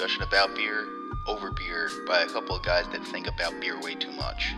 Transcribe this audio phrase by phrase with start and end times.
[0.00, 0.88] Discussion about beer,
[1.26, 4.54] over beer, by a couple of guys that think about beer way too much.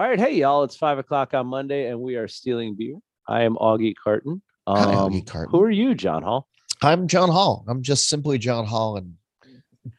[0.00, 2.96] All right, hey y'all, it's five o'clock on Monday, and we are stealing beer.
[3.28, 4.42] I am Augie Carton.
[4.66, 5.52] Hi, Um, Augie Carton.
[5.52, 6.48] Who are you, John Holl?
[6.82, 7.64] I'm John Holl.
[7.68, 9.14] I'm just simply John Holl and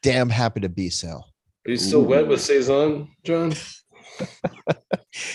[0.02, 1.22] damn happy to be so.
[1.66, 3.54] Are you still wet with saison, John?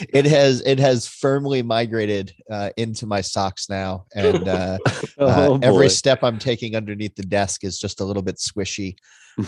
[0.09, 5.59] It has it has firmly migrated uh, into my socks now, and uh, uh, Oh,
[5.61, 8.95] every step I'm taking underneath the desk is just a little bit swishy.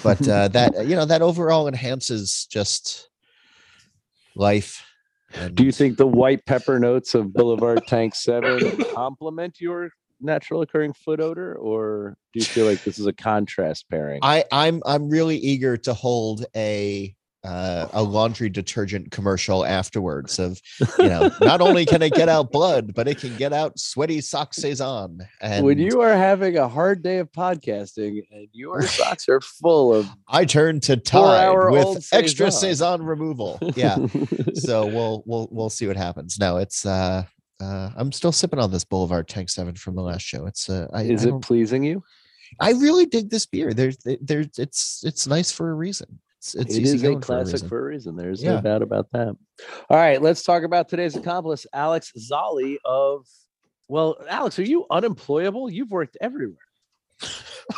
[0.03, 3.09] But uh, that you know that overall enhances just
[4.35, 4.83] life.
[5.33, 10.61] And Do you think the white pepper notes of Boulevard Tank Seven complement your natural
[10.61, 14.19] occurring foot odor, or do you feel like this is a contrast pairing?
[14.21, 20.59] I I'm I'm really eager to hold a uh, a laundry detergent commercial afterwards of
[20.97, 24.19] you know not only can it get out blood but it can get out sweaty
[24.19, 29.29] sock saison and when you are having a hard day of podcasting and your socks
[29.29, 32.99] are full of I turn to Tide with extra Saison.
[32.99, 33.97] saison removal yeah
[34.55, 37.25] so we'll we'll we'll see what happens no it's uh
[37.61, 40.87] uh I'm still sipping on this Boulevard Tank 7 from the last show it's uh
[40.93, 42.03] I, is I it pleasing you?
[42.59, 46.75] I really dig this beer there's there's it's it's nice for a reason it's it's
[46.75, 48.15] It easy a going for a classic for a reason.
[48.15, 48.55] There's Yeah.
[48.55, 49.35] no doubt about that.
[49.89, 53.25] All right, let's talk about today's accomplice, Alex Zolli of.
[53.87, 55.71] Well, Alex, are you unemployable?
[55.71, 56.57] You've worked everywhere.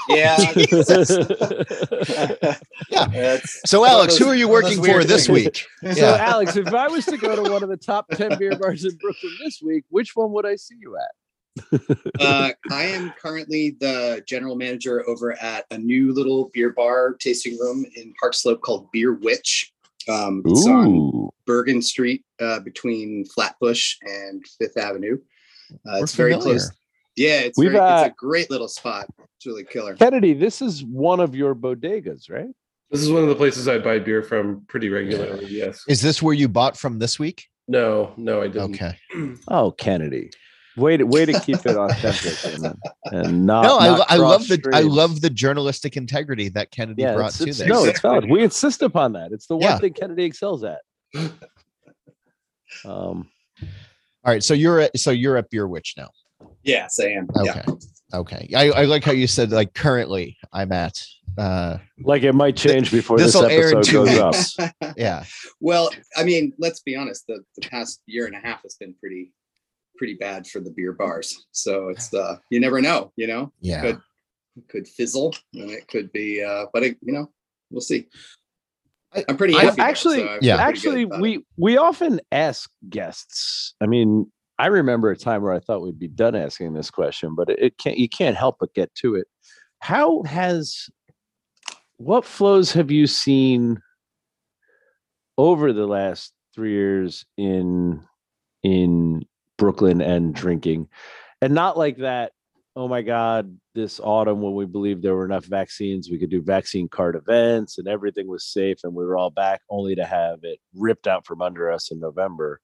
[0.09, 0.37] Yeah.
[2.89, 3.07] Yeah.
[3.07, 5.27] That's So, one of Alex, who are you one of those working for weird this
[5.27, 5.45] things.
[5.45, 5.65] week?
[5.95, 6.17] So, Yeah.
[6.19, 8.95] Alex, if I was to go to one of the top 10 beer bars in
[8.97, 11.81] Brooklyn this week, which one would I see you at?
[12.19, 17.57] Uh, I am currently the general manager over at a new little beer bar tasting
[17.59, 19.73] room in Park Slope called Beer Witch.
[20.07, 25.17] Um, it's on Bergen Street uh, between Flatbush and Fifth Avenue.
[25.71, 26.71] Uh, We're it's very close.
[27.17, 29.07] Yeah, it's, We've, very, uh, it's a great little spot.
[29.35, 29.95] It's really killer.
[29.95, 32.47] Kennedy, this is one of your bodegas, right?
[32.91, 35.47] This is one of the places I buy beer from pretty regularly.
[35.47, 35.83] Yes.
[35.89, 37.47] Is this where you bought from this week?
[37.67, 38.75] No, no, I didn't.
[38.75, 38.97] Okay.
[39.49, 40.29] Oh, Kennedy.
[40.77, 42.75] Way to, way to keep it authentic and,
[43.11, 43.63] and not.
[43.63, 47.01] no, I, not lo- I love cross the I love the journalistic integrity that Kennedy
[47.01, 47.67] yeah, brought it's, to it's- this.
[47.67, 48.29] no, it's valid.
[48.29, 49.31] We insist upon that.
[49.31, 49.79] It's the one Yeah.
[49.79, 50.79] thing Kennedy excels at.
[52.85, 53.27] Um,
[54.23, 56.09] All right, so you're at so you're at Beer Witch now.
[56.67, 57.27] Yes, I am.
[57.35, 57.61] Okay.
[57.65, 57.73] Yeah.
[58.19, 58.49] Okay.
[58.55, 61.03] I, I like how you said like currently I'm at
[61.37, 64.73] uh like it might change before this this'll air in episode goes up.
[64.97, 65.23] yeah.
[65.59, 67.25] Well, I mean, let's be honest.
[67.27, 69.33] The, the past year and a half has been pretty,
[69.97, 71.45] pretty bad for the beer bars.
[71.51, 73.11] So it's uh, you never know.
[73.17, 73.81] You know, Yeah.
[73.81, 74.01] Good.
[74.57, 76.43] it could fizzle, and it could be.
[76.43, 77.29] Uh, but it, you know,
[77.71, 78.07] we'll see.
[79.13, 79.75] I- I'm pretty I- happy.
[79.77, 80.55] though, actually- so I feel Yeah.
[80.55, 81.21] pretty Actually, about it.
[81.21, 83.75] we we often ask guests.
[83.81, 87.35] I mean, I remember a time where I thought we'd be done asking this question,
[87.35, 87.97] but it, can't.
[87.97, 89.27] You can't help but get to it.
[89.79, 90.89] How has
[91.97, 93.81] what flows have you seen
[95.37, 98.03] over the last three years in
[98.63, 99.23] in
[99.57, 100.87] Brooklyn and drinking,
[101.41, 102.31] and not like that.
[102.75, 103.57] Oh my God!
[103.75, 107.77] This autumn, when we believed there were enough vaccines, we could do vaccine card events
[107.77, 111.25] and everything was safe, and we were all back, only to have it ripped out
[111.25, 112.59] from under us in November.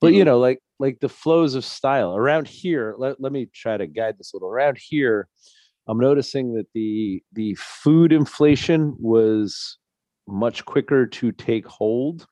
[0.00, 0.26] But you Mhm.
[0.26, 2.94] know, like like the flows of style around here.
[2.98, 4.48] Let, let me try to guide this a little.
[4.48, 5.28] Around here,
[5.86, 9.78] I'm noticing that the the food inflation was
[10.26, 12.26] much quicker to take hold.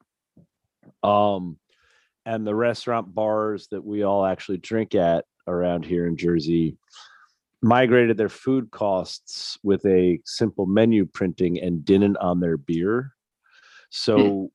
[1.03, 1.59] Um,
[2.25, 6.77] and the restaurant bars that we all actually drink at around here in Jersey
[7.63, 13.13] migrated their food costs with a simple menu printing and didn't on their beer.
[13.91, 14.51] So,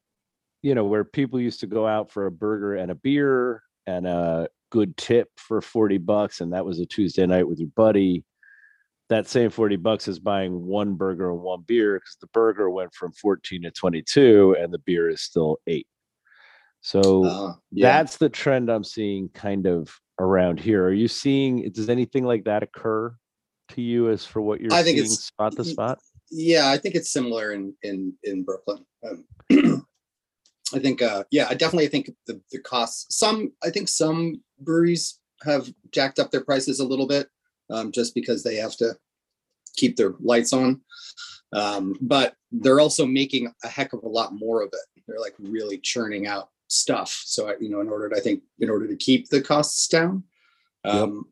[0.62, 4.06] you know, where people used to go out for a burger and a beer and
[4.06, 8.24] a good tip for 40 bucks, and that was a Tuesday night with your buddy.
[9.10, 12.94] That same 40 bucks is buying one burger and one beer because the burger went
[12.94, 15.88] from 14 to 22 and the beer is still eight.
[16.82, 17.88] So Uh, yeah.
[17.88, 20.84] that's the trend I'm seeing kind of around here.
[20.86, 23.16] Are you seeing does anything like that occur
[23.70, 26.00] to you as for what you're I think seeing it's- spot to spot?
[26.30, 29.24] yeah i think it's similar in in in brooklyn um,
[30.74, 35.20] i think uh yeah i definitely think the the costs some i think some breweries
[35.44, 37.28] have jacked up their prices a little bit
[37.70, 38.96] um just because they have to
[39.76, 40.82] keep their lights on.
[41.54, 45.04] Um but they're also making a heck of a lot more of it.
[45.08, 47.22] They're like really churning out stuff.
[47.26, 49.88] So I, you know in order to i think in order to keep the costs
[49.88, 50.24] down
[50.84, 51.26] um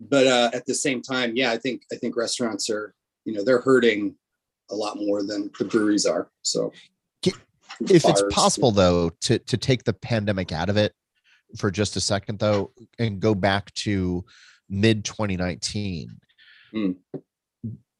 [0.00, 2.94] but uh at the same time yeah i think i think restaurants are
[3.24, 4.14] you know they're hurting
[4.70, 6.30] a lot more than the breweries are.
[6.42, 6.72] So
[7.80, 10.92] if it's possible though to to take the pandemic out of it
[11.56, 14.24] for just a second though and go back to
[14.68, 16.10] mid 2019
[16.70, 16.90] Hmm.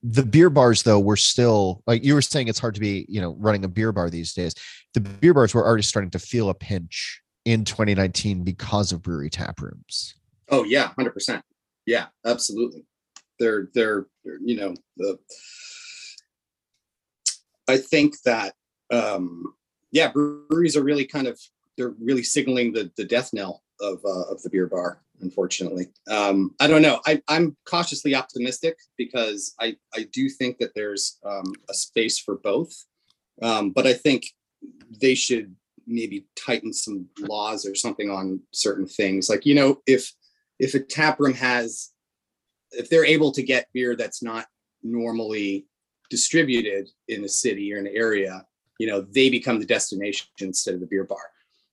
[0.02, 3.20] the beer bars though were still like you were saying it's hard to be you
[3.20, 4.54] know running a beer bar these days
[4.92, 9.30] the beer bars were already starting to feel a pinch in 2019 because of brewery
[9.30, 10.14] tap rooms
[10.50, 11.42] oh yeah, hundred percent.
[11.86, 12.84] Yeah, absolutely.
[13.38, 15.18] They're they're they're, you know the.
[17.68, 18.54] I think that
[18.90, 19.54] um
[19.92, 21.38] yeah, breweries are really kind of
[21.76, 25.00] they're really signaling the the death knell of uh, of the beer bar.
[25.20, 27.00] Unfortunately, um, I don't know.
[27.06, 32.36] I, I'm cautiously optimistic because I I do think that there's um, a space for
[32.36, 32.72] both,
[33.42, 34.26] um, but I think
[35.00, 35.54] they should
[35.86, 39.28] maybe tighten some laws or something on certain things.
[39.28, 40.12] Like you know, if
[40.58, 41.90] if a tap room has
[42.72, 44.46] if they're able to get beer that's not
[44.82, 45.66] normally
[46.10, 48.44] distributed in the city or an area
[48.78, 51.30] you know they become the destination instead of the beer bar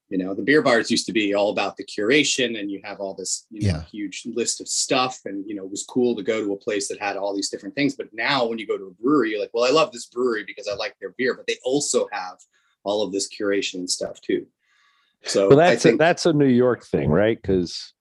[0.09, 2.99] you know the beer bars used to be all about the curation and you have
[2.99, 3.83] all this you know Yeah.
[3.91, 6.87] huge list of stuff and you know it was cool to go to a place
[6.87, 9.39] that had all these different things but now when you go to a brewery you're
[9.39, 12.37] like well i love this brewery because i like their beer but they also have
[12.83, 14.45] all of this curation and stuff too
[15.25, 17.39] so Well, I that's a, that's a New York thing, right?
[17.41, 17.93] Because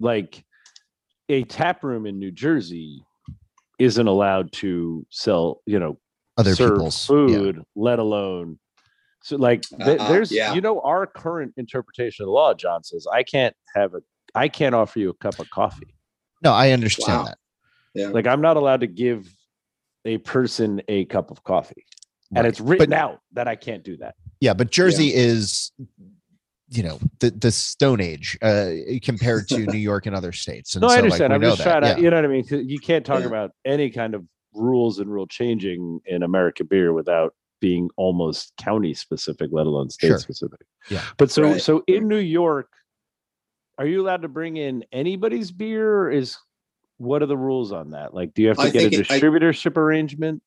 [0.00, 0.44] like
[1.28, 3.04] a tap room in New Jersey
[3.78, 5.98] isn't allowed to sell, you know,
[6.36, 7.14] other serve people's yeah.
[7.14, 8.58] food, let alone
[9.24, 10.52] so like th- Uh-uh, there's yeah.
[10.54, 14.00] you know our current interpretation of the law, John says I can't have a
[14.34, 15.94] I can't offer you a cup of coffee.
[16.42, 17.24] no i understand Wow.
[17.26, 17.38] that
[17.94, 19.32] yeah Like I'm not allowed to give
[20.04, 21.84] a person a cup of coffee.
[22.34, 24.14] And it's written But- out that I can't do that.
[24.40, 25.70] Yeah, but Jersey is,
[26.70, 28.70] you know, the the Stone Age uh,
[29.02, 30.74] compared to New York and other states.
[30.74, 31.30] And No, I so, like, understand.
[31.30, 32.04] we I'm just that, trying to, yeah.
[32.04, 32.68] you know what I mean.
[32.68, 33.26] You can't talk Yeah.
[33.26, 38.92] about any kind of rules and rule changing in American beer without being almost county
[38.94, 40.18] specific, let alone state Sure.
[40.18, 40.60] specific.
[40.90, 41.02] Yeah.
[41.16, 41.60] But so, Right.
[41.60, 42.68] so in New York,
[43.78, 46.02] are you allowed to bring in anybody's beer?
[46.02, 46.36] Or is
[46.98, 48.14] what are the rules on that?
[48.14, 50.42] Like, do you have to I get a think it- I- distributorship arrangement?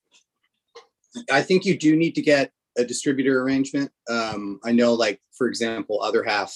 [1.31, 3.89] I think you do need to get a distributor arrangement.
[4.09, 6.53] Um, I know, like for example, other half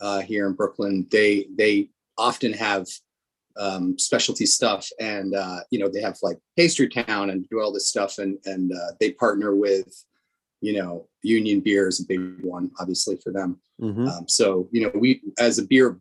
[0.00, 2.86] uh, here in Brooklyn, they they often have
[3.58, 7.72] um, specialty stuff, and uh, you know they have like Pastry Town and do all
[7.72, 10.04] this stuff, and and uh, they partner with
[10.60, 13.60] you know Union Beer is a big one, obviously for them.
[13.80, 14.08] Mhm.
[14.08, 16.00] Um, so you know, we as a beer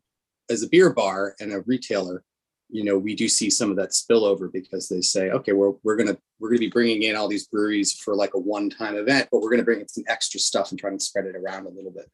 [0.49, 2.23] as a beer bar and a retailer,
[2.69, 5.95] you know, we do see some of that spillover because they say, okay, we're we're
[5.95, 9.27] gonna we're gonna be bringing in all these breweries for like a one time event,
[9.31, 11.69] but we're gonna bring in some extra stuff and try to spread it around a
[11.69, 12.09] little bit,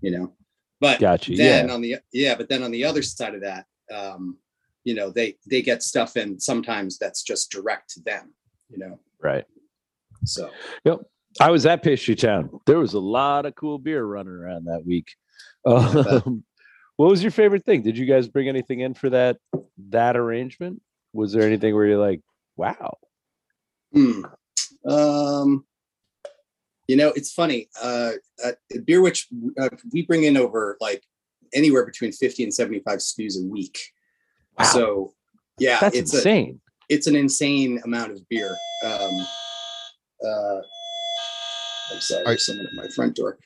[0.00, 0.32] you know.
[0.80, 1.34] But Gotcha.
[1.36, 1.74] then Yeah.
[1.74, 4.38] on the yeah, but then on the other side of that, um,
[4.84, 8.32] you know, they they get stuff in sometimes that's just direct to them,
[8.68, 8.98] you know.
[9.20, 9.44] Right.
[10.24, 10.50] So
[10.84, 11.00] yep
[11.40, 12.60] I was at Pastry Town.
[12.66, 15.14] There was a lot of cool beer running around that week.
[15.64, 16.44] Um,
[16.96, 17.82] what was your favorite thing?
[17.82, 19.38] Did you guys bring anything in for that
[19.90, 20.82] that arrangement?
[21.12, 22.20] Was there anything where you're like,
[22.56, 22.98] wow?
[23.92, 24.24] Hmm.
[24.86, 25.64] Um,
[26.86, 27.68] you know, it's funny.
[27.80, 28.12] Uh,
[28.44, 31.02] at Beer Witch uh, we bring in over like
[31.54, 33.78] anywhere between 50 and 75 SKUs a week.
[34.58, 34.64] Wow.
[34.64, 35.14] So,
[35.58, 36.60] yeah, That's it's a, insane.
[36.88, 38.56] it's an insane amount of beer.
[38.84, 39.26] Um,
[40.24, 40.60] uh,
[41.92, 43.38] I'm sorry, Are- someone at my front door.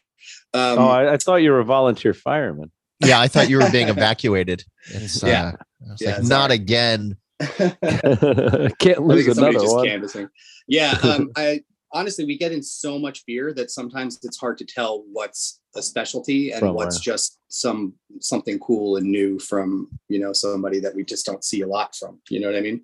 [0.54, 2.70] Um, oh, I, I thought you were a volunteer fireman.
[3.00, 4.64] yeah, I thought you were being evacuated.
[4.88, 5.48] It's, Yeah.
[5.48, 5.52] uh,
[5.88, 6.54] I was Yeah, like, not sorry.
[6.54, 7.16] again.
[8.78, 9.86] Can't lose another just one.
[9.86, 10.28] canvassing.
[10.66, 14.64] Yeah, um, I honestly we get in so much beer that sometimes it's hard to
[14.64, 17.14] tell what's a specialty and From what's where.
[17.14, 21.60] just some something cool and new from you know somebody that we just don't see
[21.62, 22.20] a lot from.
[22.30, 22.82] You know what I mean?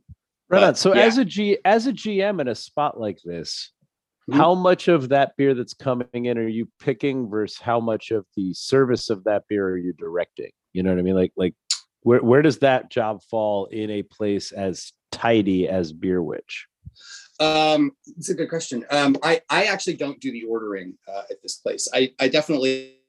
[0.49, 0.75] Right But, on.
[0.77, 1.03] So yeah.
[1.03, 3.71] as a G as a GM in a spot like this,
[4.31, 4.37] Mhm.
[4.37, 8.25] how much of that beer that's coming in are you picking versus how much of
[8.37, 10.51] the service of that beer are you directing?
[10.73, 11.17] You know what I mean?
[11.17, 11.55] Like like
[12.03, 16.67] where where does that job fall in a place as tidy as Beer Witch?
[17.43, 18.85] Um, it's a good question.
[18.91, 21.89] Um, I I actually don't do the ordering uh, at this place.
[21.93, 23.03] I I definitely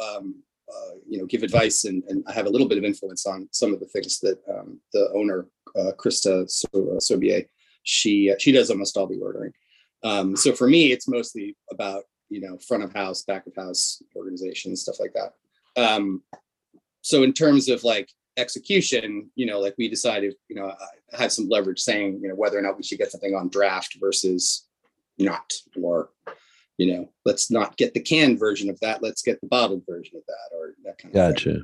[0.00, 3.26] um, uh, you know, give advice and, and I have a little bit of influence
[3.26, 7.46] on some of the things that um, the owner, uh, Krista uh, Sobier,
[7.82, 9.52] she, she does almost all the ordering.
[10.02, 14.02] Um, so for me, it's mostly about, you know, front of house, back of house
[14.14, 15.34] organization, stuff like that.
[15.76, 16.22] Um,
[17.02, 20.72] so in terms of like execution, you know, like we decided, you know,
[21.12, 23.96] had some leverage saying, you know, whether or not we should get something on draft
[24.00, 24.66] versus
[25.18, 26.10] not, or,
[26.78, 29.02] you know, let's not get the canned version of that.
[29.02, 31.34] Let's get the bottled version of that, or that kind of.
[31.34, 31.60] Gotcha.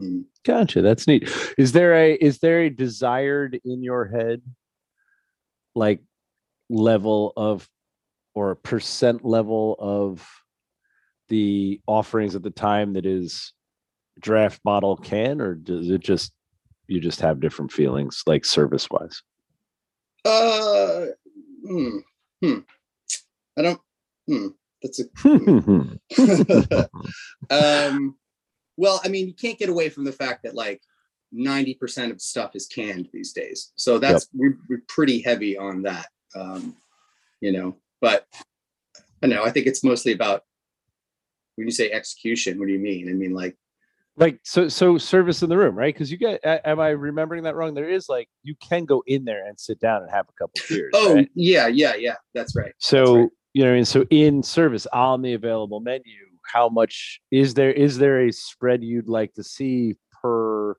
[0.00, 0.24] Mm.
[0.44, 0.82] Gotcha.
[0.82, 1.28] That's neat.
[1.58, 4.42] Is there a is there a desired in your head
[5.74, 6.00] like
[6.70, 7.68] level of
[8.34, 10.26] or a percent level of
[11.28, 13.52] the offerings at the time that is
[14.20, 16.32] draft bottle can or does it just
[16.88, 19.22] you just have different feelings like service wise?
[20.24, 21.06] Uh,
[21.64, 21.98] hmm,
[22.42, 22.58] hmm.
[23.56, 23.80] I don't.
[24.26, 24.48] Hmm.
[24.82, 25.04] That's a.
[27.50, 28.16] um,
[28.76, 30.80] well, I mean, you can't get away from the fact that like
[31.32, 35.82] ninety percent of stuff is canned these days, so that's we're, we're pretty heavy on
[35.82, 36.06] that.
[36.34, 36.76] Um,
[37.40, 38.26] you know, but
[39.22, 40.42] I know I think it's mostly about
[41.56, 42.58] when you say execution.
[42.58, 43.08] What do you mean?
[43.08, 43.56] I mean, like
[44.18, 47.54] like so so service in the room right because you get am i remembering that
[47.54, 50.32] wrong there is like you can go in there and sit down and have a
[50.32, 51.30] couple of beers oh right?
[51.34, 52.14] yeah, yeah, yeah.
[52.34, 52.72] That's right.
[52.78, 53.28] so right.
[53.54, 57.72] you know I mean so in service on the available menu how much is there
[57.72, 60.76] is there a spread you'd like to see per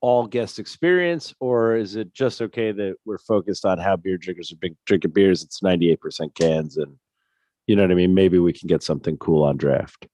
[0.00, 4.52] all guest experience or is it just okay that we're focused on how beer drinkers
[4.52, 6.94] are big drinking beers it's 98% cans and
[7.66, 10.06] you know what i mean maybe we can get something cool on draft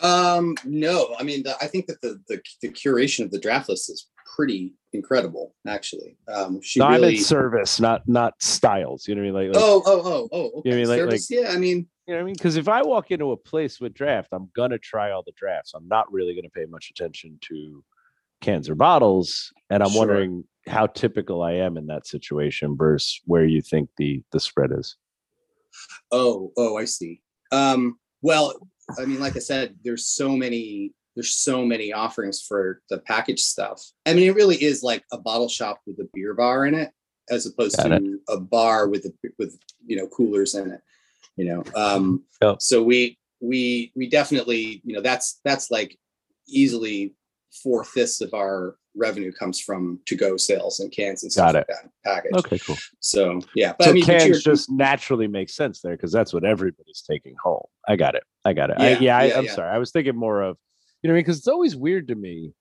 [0.00, 3.68] Um, no, I mean, the, I think that the, the the curation of the draft
[3.68, 6.16] list is pretty incredible, actually.
[6.32, 7.16] Um, she no, really.
[7.16, 10.58] service not not styles you know what i mean like, like oh, oh, oh, oh.
[10.60, 10.70] Okay.
[10.70, 10.88] You know I mean?
[10.88, 12.34] Like- Service, yeah, I mean, You know what I mean?
[12.34, 15.72] Because if I walk into a place with draft, I'm gonna try all the drafts.
[15.74, 17.82] I'm not really gonna pay much attention to
[18.40, 19.98] cans or bottles, and I'm Sure.
[20.00, 24.70] wondering how typical I am in that situation versus where you think the the spread
[24.72, 24.96] is.
[26.12, 27.20] oh, oh, I see.
[27.50, 28.54] Um, well,
[28.98, 33.40] I mean, like I said, there's so many, there's so many offerings for the package
[33.40, 33.82] stuff.
[34.06, 36.90] I mean, it really is like a bottle shop with a beer bar in it,
[37.30, 40.80] as opposed Got to a bar with a, with you know coolers in it.
[41.36, 42.24] You know, um,
[42.58, 45.96] so we we we definitely you know that's that's like
[46.48, 47.14] easily
[47.62, 51.54] four fifths of our revenue comes from to go sales and cans and stuff Got
[51.54, 52.32] like that package.
[52.34, 52.76] Okay, cool.
[53.00, 56.44] So yeah, but so I mean, cans just naturally make sense there because that's what
[56.44, 57.66] everybody's taking home.
[57.86, 58.24] I got it.
[58.48, 58.76] I got it.
[58.78, 59.54] I, Yeah, yeah, I, I'm yeah.
[59.54, 59.70] sorry.
[59.70, 60.56] I was thinking more of,
[61.02, 62.52] you know, because it's always weird to me,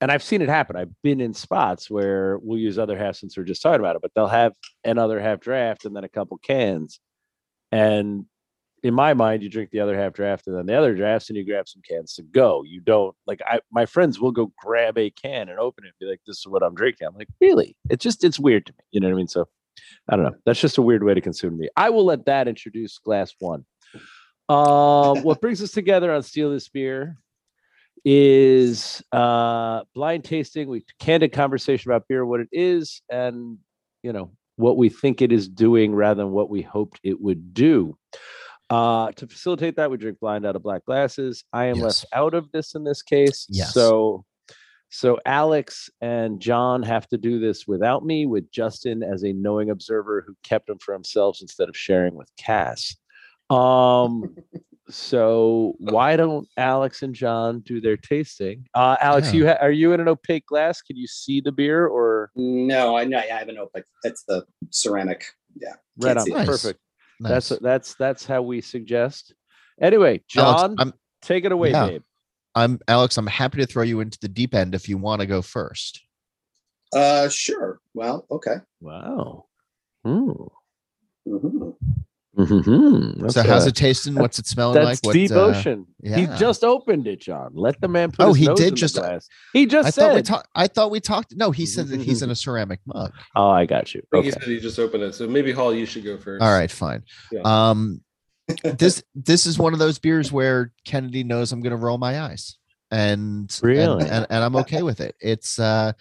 [0.00, 0.76] and I've seen it happen.
[0.76, 4.02] I've been in spots where we'll use other half since we're just talking about it,
[4.02, 4.52] but they'll have
[4.84, 6.98] another half draft and then a couple cans,
[7.70, 8.24] and
[8.82, 11.36] in my mind, you drink the other half draft and then the other drafts, and
[11.36, 12.62] you grab some cans to go.
[12.64, 15.98] You don't like I my friends will go grab a can and open it and
[16.00, 18.72] be like, "This is what I'm drinking." I'm like, "Really?" It's just it's weird to
[18.72, 18.84] me.
[18.92, 19.28] You know what I mean?
[19.28, 19.48] So
[20.08, 20.36] I don't know.
[20.46, 21.68] That's just a weird way to consume me.
[21.76, 23.64] I will let that introduce glass one.
[24.48, 27.16] Um, what brings us together on Steal This Beer
[28.04, 30.68] is uh blind tasting.
[30.68, 33.58] We candid conversation about beer, what it is, and
[34.02, 37.52] you know what we think it is doing rather than what we hoped it would
[37.54, 37.96] do.
[38.70, 41.44] Uh, to facilitate that, we drink blind out of black glasses.
[41.52, 41.84] I am Yes.
[41.84, 43.46] left out of this in this case.
[43.50, 43.72] Yes.
[43.74, 44.24] So
[44.90, 49.68] so Alex and John have to do this without me, with Justin as a knowing
[49.70, 52.96] observer who kept them for themselves instead of sharing with Cass.
[53.50, 54.34] Um,
[54.90, 58.66] so why don't Alex and John do their tasting?
[58.74, 60.80] Uh, Alex, you ha- are you in an opaque glass?
[60.82, 63.18] Can you see the beer or No, I know.
[63.18, 63.84] I have an opaque.
[64.04, 65.24] It's the ceramic.
[65.60, 65.74] Yeah.
[65.98, 66.28] right on?
[66.28, 66.46] Nice.
[66.46, 66.80] Perfect.
[67.20, 67.48] Nice.
[67.48, 69.34] That's that's that's how we suggest.
[69.80, 71.86] Anyway, Alex, John, I'm take it away, yeah.
[71.86, 72.02] babe.
[72.54, 73.16] I'm Alex.
[73.18, 76.00] I'm happy to throw you into the deep end if you want to go first.
[76.92, 77.80] Uh, sure.
[77.94, 78.56] Well, okay.
[78.80, 79.46] Wow.
[80.04, 80.30] Hmm.
[81.26, 81.74] Mhm.
[82.38, 83.28] Mm-hmm.
[83.30, 84.14] so how's it tasting?
[84.14, 85.04] What's it smelling That's like?
[85.04, 85.86] What, deep uh, ocean.
[86.02, 87.50] He just opened it, John.
[87.54, 89.90] Let the man put Oh, his he nose did in the just- He just I
[89.90, 90.00] said.
[90.08, 90.48] thought we talked.
[90.54, 91.34] I thought we talked.
[91.36, 93.12] No, he said that he's in a ceramic mug.
[93.34, 94.02] oh, I got you.
[94.14, 94.26] I Okay.
[94.26, 95.14] he said he just opened it.
[95.14, 96.42] So maybe Holl, you should go first.
[96.42, 97.02] All right, fine.
[97.32, 97.40] Yeah.
[97.44, 98.00] Um,
[98.62, 102.20] this this is one of those beers where Kennedy knows I'm going to roll my
[102.20, 102.56] eyes,
[102.90, 104.08] and and- Really?
[104.08, 105.16] and, and I'm okay with it.
[105.20, 105.92] It's uh,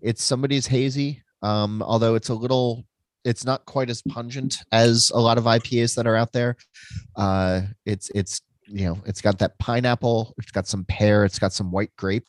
[0.00, 1.22] it's somebody's hazy.
[1.42, 2.84] Um, although it's a little,
[3.26, 6.56] it's not quite as pungent as a lot of IPAs that are out there.
[7.16, 11.52] Uh, it's it's you know it's got that pineapple, it's got some pear, it's got
[11.52, 12.28] some white grape.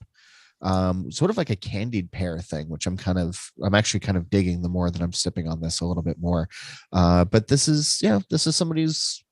[0.61, 4.17] Um, sort of like a candied pear thing, which I'm kind of, I'm actually kind
[4.17, 6.49] of digging the more that I'm sipping on this a little bit more.
[6.91, 9.23] Uh, but this is, yeah, this is somebody's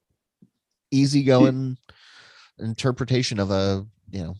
[0.91, 1.77] easygoing
[2.59, 4.35] interpretation of a you know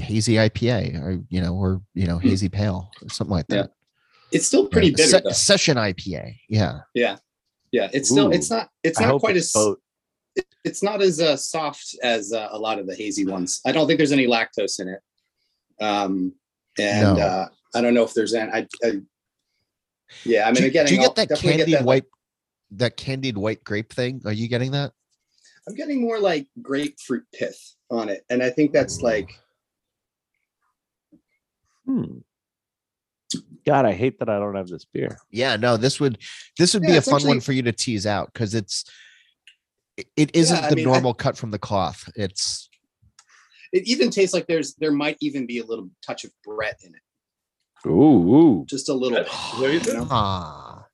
[0.00, 2.28] hazy IPA or you know or you know Hmm.
[2.28, 3.66] hazy pale or something like Yeah.
[4.32, 6.36] It's still pretty Yeah, bitter se- session IPA.
[6.48, 6.80] Yeah.
[6.94, 7.16] Yeah,
[7.70, 7.88] Yeah.
[7.92, 9.78] it's still it's not it's not quite it's as both.
[10.64, 13.60] it's not as uh, soft as uh, a lot of the hazy ones.
[13.66, 15.00] I don't think there's any lactose in it.
[15.80, 16.34] Um,
[16.78, 17.22] and No.
[17.24, 18.50] uh, I don't know if there's any.
[18.52, 19.00] I, I
[20.24, 22.04] yeah, I mean, do, again, do you I'll get that candied get that, white
[22.72, 24.20] that candied white grape thing?
[24.24, 24.92] Are you getting that?
[25.68, 29.30] I'm getting more like grapefruit pith on it, and I think that's like
[31.86, 32.18] Hmm.
[33.66, 35.18] God, I hate that I don't have this beer.
[35.30, 36.18] Yeah, no, this would
[36.58, 38.84] this would be a it's fun one for you to tease out because it's
[39.96, 42.08] it- it isn't I the mean, I- normal cut from the cloth.
[42.16, 42.68] It's
[43.72, 46.94] it even tastes like there's there might even be a little touch of Brett in
[46.94, 48.64] it, Ooh, ooh.
[48.68, 49.18] just a little.
[49.18, 49.94] Is that what you you said?
[49.98, 50.08] know?
[50.10, 50.84] ah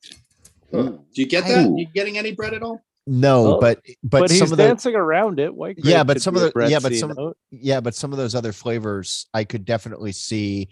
[0.72, 1.66] Do you get that?
[1.66, 1.75] Ooh.
[1.78, 2.82] You getting any bread at all?
[3.06, 5.54] no, Oh, but but, But, he's some of the dancing around it.
[5.54, 7.38] White Yeah, but some of the- yeah, but some- note.
[7.50, 10.68] yeah, but some of those other flavors I could definitely see.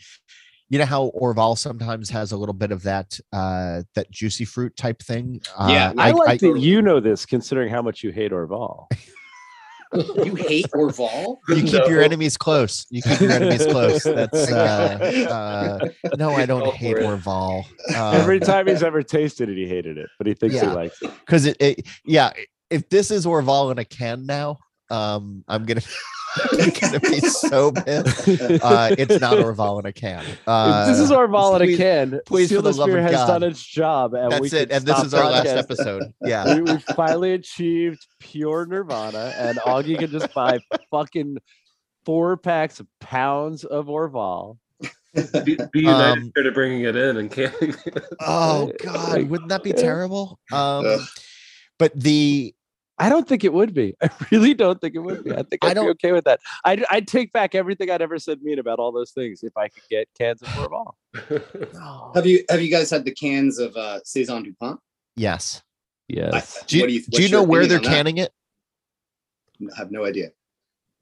[0.68, 4.76] You know how Orval sometimes has a little bit of that uh that juicy fruit
[4.76, 5.40] type thing.
[5.68, 8.86] Yeah, Uh, I, like I, that you know this, considering how much you hate Orval.
[9.94, 11.36] You hate Orval?
[11.48, 12.86] you keep your enemies close.
[12.90, 14.02] You keep your enemies close.
[14.02, 17.20] That's uh, uh no, I don't Go hate for it.
[17.20, 17.64] Orval.
[17.94, 21.12] Every time he's ever tasted it, he hated it, but he thinks he likes it.
[21.24, 22.32] because it, it yeah
[22.68, 24.58] if this is orval in a can now
[24.90, 25.80] um i'm gonna
[26.58, 28.28] i'm gonna be so pissed
[28.62, 32.46] uh it's not orval in a can uh this is Orval in a can, please,
[32.48, 33.26] Steel for the the love Spear of has God.
[33.26, 35.58] done its job, and we that's it and this is our last podcasting.
[35.58, 40.58] episode yeah we, we finally achieved pure nirvana, and Augie can just buy
[40.90, 41.38] fucking
[42.04, 44.58] four packs of pounds of Orval.
[45.44, 47.74] Be, be united Um, here to bringing it in and canning.
[47.86, 48.04] it.
[48.20, 50.84] oh god wouldn't that be terrible um
[51.78, 52.54] but the
[52.98, 53.94] I don't think it would be.
[54.02, 55.32] I really don't think it would be.
[55.32, 56.40] I think I I'd be don't- okay with that.
[56.64, 59.68] I'd, I'd take back everything I'd ever said mean about all those things if I
[59.68, 62.14] could get cans of Orval.
[62.14, 64.80] Have you have you guys had the cans of uh Saison Dupont?
[65.16, 65.62] yes
[66.08, 66.62] Yes.
[66.66, 67.96] do you, What do you- do you know where they're opinion on that?
[67.96, 68.32] canning it
[69.74, 70.30] I have no idea.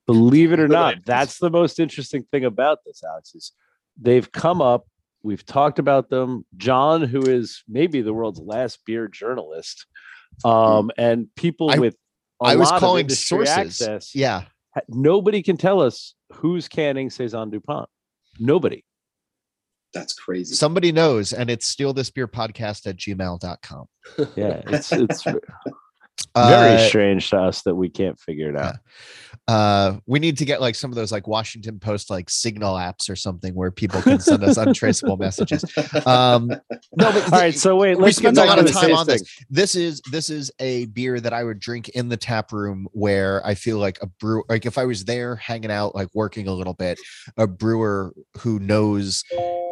[0.06, 1.04] Believe it or No not, ideas.
[1.06, 3.52] that's the most interesting thing about this, Alex, is
[4.00, 4.86] they've come up.
[5.22, 6.44] We've talked about them.
[6.56, 9.86] John, who is maybe the world's last beer journalist,
[10.44, 11.94] um, and people I- with
[12.42, 14.44] a i was lot calling industry sources access, yeah
[14.88, 17.88] nobody can tell us who's canning Saison Dupont.
[18.40, 18.84] Nobody.
[19.92, 20.56] That's crazy.
[20.56, 23.84] somebody knows and it's steal this beer podcast at gmail.com
[24.34, 25.40] Yeah, it's it's very
[26.34, 28.76] uh, strange to us that we can't figure it out.
[29.46, 33.10] Uh we need to get like some of those like washington post like signal apps
[33.10, 35.62] or something where people can send us untraceable messages
[36.06, 39.06] um no but All right, so wait, we let's get a lot of time on
[39.06, 39.22] this.
[39.50, 43.46] this is this is a beer that i would drink in the tap room where
[43.46, 46.52] i feel like a brew like if i was there hanging out like working a
[46.52, 46.98] little bit
[47.36, 49.24] a brewer who knows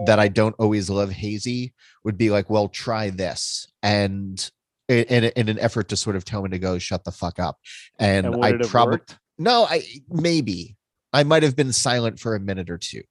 [0.05, 1.73] that i don't always love hazy
[2.05, 4.51] would be like well try this and
[4.89, 7.39] in, in, in an effort to sort of tell me to go shut the fuck
[7.39, 7.57] up
[7.99, 8.99] and, And i probably?
[9.39, 10.77] No i maybe
[11.13, 13.03] i might have been silent for a minute or two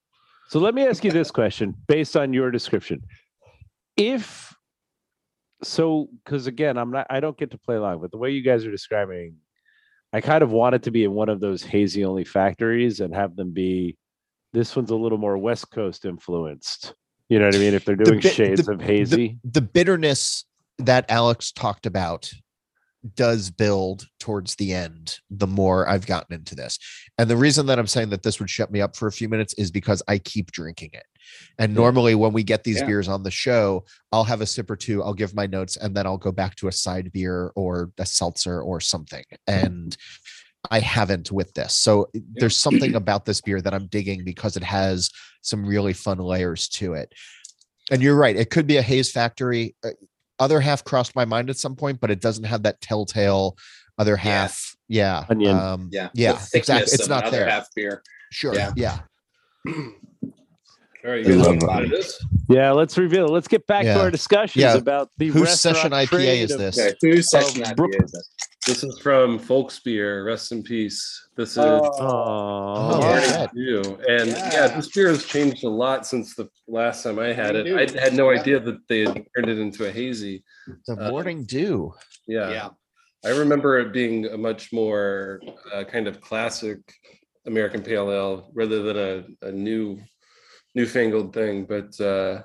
[0.50, 3.02] So let me ask you this question based on your description.
[3.96, 4.54] If
[5.64, 8.42] so, because again, I'm not, I don't get to play along, but the way you
[8.42, 9.36] guys are describing,
[10.12, 13.16] I kind of want it to be in one of those hazy only factories and
[13.16, 13.96] have them be
[14.54, 16.96] this one's a little more West Coast influenced.
[17.30, 17.74] You know what I mean?
[17.74, 19.40] If they're The doing bit- shades the- of hazy.
[19.46, 20.44] the bitterness
[20.80, 22.30] that Alex talked about
[23.16, 26.78] does build towards the end the more I've gotten into this.
[27.18, 29.28] And the reason that I'm saying that this would shut me up for a few
[29.28, 31.06] minutes is because I keep drinking it.
[31.58, 31.76] And mm.
[31.76, 32.88] normally when we get these Yeah.
[32.88, 35.96] beers on the show, I'll have a sip or two, I'll give my notes, and
[35.96, 39.24] then I'll go back to a side beer or a seltzer or something.
[39.48, 39.96] And
[40.70, 41.76] I haven't with this.
[41.76, 45.10] So eh, there's something about this beer that I'm digging because it has
[45.42, 47.14] some really fun layers to it.
[47.90, 49.76] And you're right, it could be a haze factory.
[49.84, 49.92] Eh,
[50.42, 53.56] Other half crossed my mind at some point, but it doesn't have that telltale
[54.00, 54.76] other half.
[54.88, 55.24] Yeah.
[55.30, 55.56] Onion.
[55.56, 56.10] Um, Yeah.
[56.16, 56.42] Yeah.
[56.54, 56.92] Exactly.
[56.94, 57.48] It's not there.
[57.48, 58.02] Half beer.
[58.32, 58.56] Sure.
[58.56, 58.72] Yeah.
[58.76, 59.00] Yeah.
[61.04, 62.20] All right, you guys?
[62.48, 63.26] Yeah, let's reveal.
[63.26, 63.32] it.
[63.32, 63.96] Let's get back Yeah.
[63.96, 64.76] to our discussions Yeah.
[64.76, 66.80] about the Whose session IPA trade is this?
[66.80, 68.24] Okay, whose session Um, IPA is that?
[68.68, 70.24] This is from Folksbier.
[70.24, 71.28] Rest in peace.
[71.36, 73.48] This is Oh, Oh, yeah.
[73.48, 73.50] shit.
[74.08, 74.50] And yeah.
[74.54, 74.68] Yeah.
[74.76, 77.66] this beer has changed a lot since the last time I had it.
[77.68, 80.44] Morning I had no idea that they had turned it into a hazy.
[80.86, 81.96] The Uh, morning dew.
[82.28, 82.52] Yeah.
[82.52, 82.70] Yeah.
[83.26, 85.42] I remember it being a much more
[85.74, 86.78] uh, kind of classic
[87.48, 88.98] American Pale Ale rather than
[89.42, 90.00] a, a new
[90.76, 91.66] newfangled thing.
[91.66, 92.44] But uh,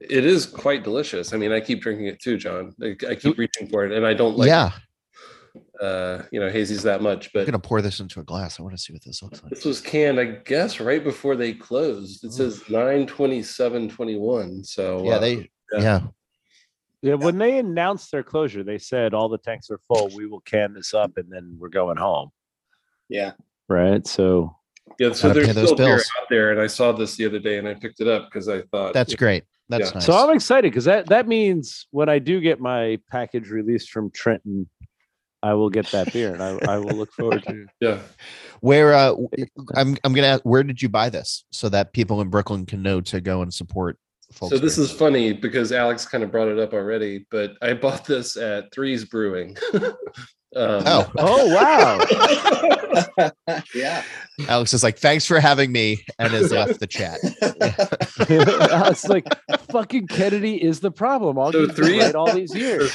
[0.00, 1.32] it is quite delicious.
[1.32, 2.72] I mean, I keep drinking it too, John.
[2.82, 4.48] I, I keep reaching for it, and I don't like.
[4.48, 4.72] yeah.
[5.80, 7.32] uh, you know, hazies that much.
[7.32, 8.58] but I'm But gonna pour this into a glass.
[8.58, 9.52] I want to see what this looks like.
[9.52, 12.24] this was canned, I guess, right before they closed.
[12.24, 12.30] It Oh.
[12.30, 14.64] says nine twenty seven twenty one.
[14.64, 15.34] So Yeah, uh, they.
[15.72, 15.80] yeah.
[15.80, 16.00] Yeah.
[17.04, 20.08] Yeah, when they announced their closure, they said all the tanks are full.
[20.16, 22.30] We will can this up, and then we're going home.
[23.08, 23.32] Yeah.
[23.68, 24.06] Right.
[24.06, 24.54] So
[24.98, 25.12] yeah.
[25.12, 27.66] So there's those still beer out there, and I saw this the other day, and
[27.68, 29.44] I picked it up because I thought That's great.
[29.68, 29.94] That's Yeah.
[29.94, 30.06] nice.
[30.06, 34.10] So I'm excited because that that means when I do get my package released from
[34.10, 34.68] Trenton,
[35.42, 37.66] I will get that beer, and I, I will look forward to.
[37.80, 37.98] yeah.
[38.60, 39.28] where uh w-
[39.74, 42.82] I'm I'm gonna ask where did you buy this so that people in Brooklyn can
[42.82, 43.98] know to go and support
[44.32, 44.50] folks.
[44.54, 48.04] So this is funny because Alex kind of brought it up already, but I bought
[48.04, 49.56] this at Threes Brewing.
[50.56, 51.12] um, Oh.
[51.18, 53.30] Oh wow!
[53.74, 54.02] yeah.
[54.48, 57.18] Alex is like, thanks for having me, and has left the chat.
[58.28, 59.26] it's like
[59.70, 61.38] fucking Kennedy is the problem.
[61.38, 62.92] All So you three- right all these years.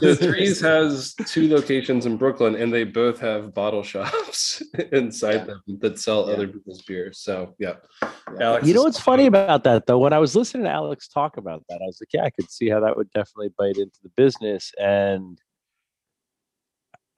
[0.00, 5.44] So Threes has two locations in Brooklyn, and they both have bottle shops inside Yeah.
[5.44, 6.34] them that sell Yeah.
[6.34, 7.18] other people's beers.
[7.20, 8.08] So yeah, Yeah.
[8.40, 8.66] Alex.
[8.66, 9.98] You know is- what's funny about that though?
[9.98, 12.50] When I was listening to Alex talk about that, I was like, yeah, I could
[12.50, 14.72] see how that would definitely bite into the business.
[14.78, 15.38] And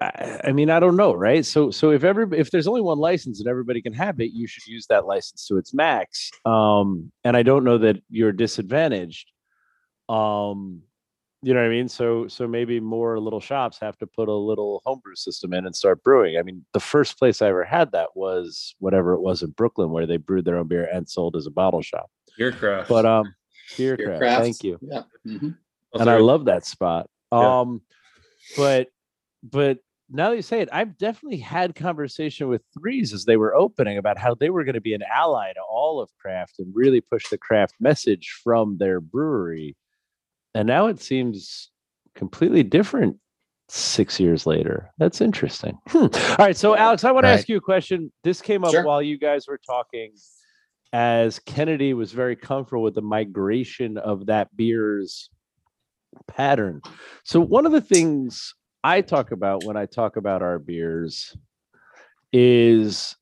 [0.00, 1.44] I, I mean, I don't know, right?
[1.44, 4.46] So, so if every if there's only one license and everybody can have it, you
[4.46, 6.30] should use that license to its max.
[6.44, 9.30] Um, and I don't know that you're disadvantaged.
[10.08, 10.82] Um,
[11.42, 11.88] you know what I mean?
[11.88, 15.76] So, so maybe more little shops have to put a little homebrew system in and
[15.76, 16.38] start brewing.
[16.38, 19.90] I mean, the first place I ever had that was whatever it was in Brooklyn,
[19.90, 22.10] where they brewed their own beer and sold as a bottle shop.
[22.38, 22.88] Bierkraft.
[22.88, 23.34] But um,
[23.76, 24.38] beer Bierkraft.
[24.40, 24.78] Thank you.
[24.82, 25.02] Yeah.
[25.26, 25.56] mhm.
[25.94, 27.08] And I love that spot.
[27.32, 27.60] Yeah.
[27.60, 27.82] Um,
[28.56, 28.88] but
[29.42, 29.78] but
[30.08, 33.98] now that you say it, I've definitely had conversation with threes as they were opening
[33.98, 37.00] about how they were going to be an ally to all of craft and really
[37.00, 39.76] push the craft message from their brewery.
[40.54, 41.70] And now it seems
[42.14, 43.16] completely different
[43.68, 44.90] six years later.
[44.98, 45.76] That's interesting.
[45.88, 46.06] Hmm.
[46.14, 46.56] All right.
[46.56, 47.38] So, Alex, I want to Right.
[47.38, 48.12] ask you a question.
[48.22, 48.84] This came up Sure.
[48.84, 50.12] while you guys were talking,
[50.92, 55.30] as Kennedy was very comfortable with the migration of that beer's
[56.28, 56.80] pattern.
[57.24, 58.54] So, one of the things
[58.86, 61.36] I talk about when I talk about our beers
[62.32, 63.16] is,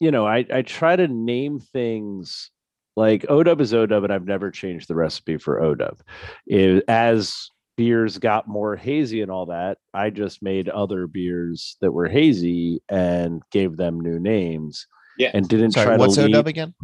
[0.00, 2.50] you know, I, I try to name things
[2.96, 6.00] like ODub is ODub, and I've never changed the recipe for ODub.
[6.46, 11.90] It- as beers got more hazy and all that, I just made other beers that
[11.90, 14.86] were hazy and gave them new names.
[15.18, 15.30] Yeah.
[15.34, 16.74] And didn't Sorry, try what's to lead, ODub again?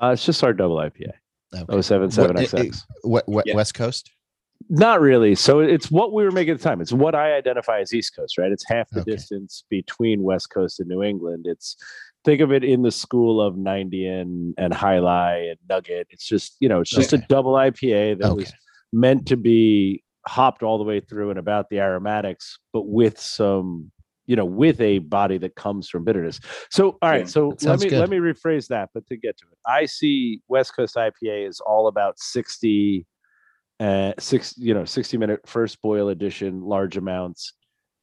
[0.00, 1.12] uh, it's just our double IPA.
[1.54, 1.64] Okay.
[1.68, 2.82] Oh seven seven What- it- XX.
[3.02, 3.56] What, what Yeah.
[3.56, 4.10] West Coast?
[4.72, 5.34] Not really.
[5.34, 6.80] So it's what we were making at the time.
[6.80, 8.52] It's what I identify as East Coast, right?
[8.52, 9.12] It's half the Okay.
[9.12, 11.46] distance between West Coast and New England.
[11.48, 11.76] It's
[12.24, 16.06] think of it in the school of 90 and and Highlight and Nugget.
[16.10, 17.20] It's just, you know, it's just Okay.
[17.22, 18.52] a double IPA that was
[18.92, 23.90] meant to be hopped all the way through and about the aromatics, but with some,
[24.26, 26.38] you know, with a body that comes from bitterness.
[26.70, 27.22] So, all right.
[27.22, 28.90] Yeah, so let me let me rephrase that.
[28.94, 33.04] But to get to it, I see West Coast IPA is all about 60,
[33.80, 37.54] uh, six, you know, 60 minute first boil edition, large amounts,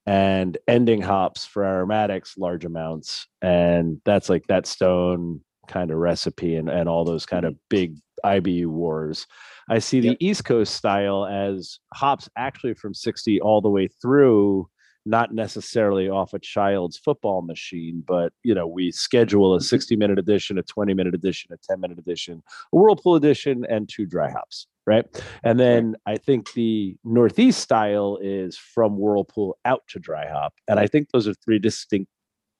[0.05, 6.55] and ending hops for aromatics, large amounts, and that's like that stone kind of recipe
[6.55, 9.27] and and all those kind of big IBU wars.
[9.69, 14.69] I see the East Coast style as hops actually from 60 all the way through,
[15.07, 20.19] not necessarily off a child's football machine, but you know, we schedule a 60 minute
[20.19, 22.43] edition, a 20 minute edition, a 10 minute edition,
[22.73, 24.67] a whirlpool edition, and two dry hops.
[24.85, 25.05] Right.
[25.43, 30.53] And then I think the Northeast style is from whirlpool out to dry hop.
[30.67, 32.09] And I think those are three distinct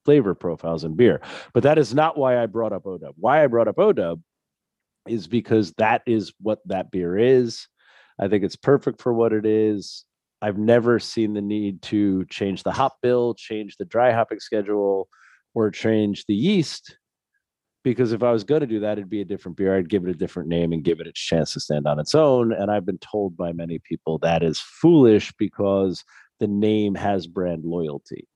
[0.04, 1.22] flavor profiles in beer.
[1.54, 3.14] But that is not why I brought up ODub.
[3.16, 4.22] Why I brought up ODub
[5.08, 7.68] is because that is what that beer is.
[8.20, 10.06] I think it's perfect for what it is.
[10.42, 15.10] I've never seen the need to change the hop bill, change the dry hopping schedule,
[15.54, 16.98] or change the yeast.
[17.84, 19.76] Because if I was going to do that, it'd be a different beer.
[19.76, 22.14] I'd give it a different name and give it its chance to stand on its
[22.14, 22.52] own.
[22.52, 26.04] And I've been told by many people that is foolish because
[26.40, 28.28] the name has brand loyalty.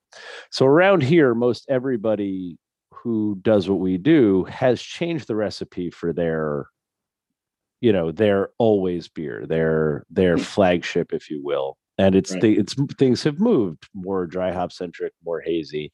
[0.52, 2.58] So around here, most everybody
[2.92, 6.68] who does what we do has changed the recipe for their
[7.80, 10.42] you know their always beer their their mm.
[10.42, 12.42] flagship if you will and it's Right.
[12.42, 15.92] the it's things have moved more dry hop centric more hazy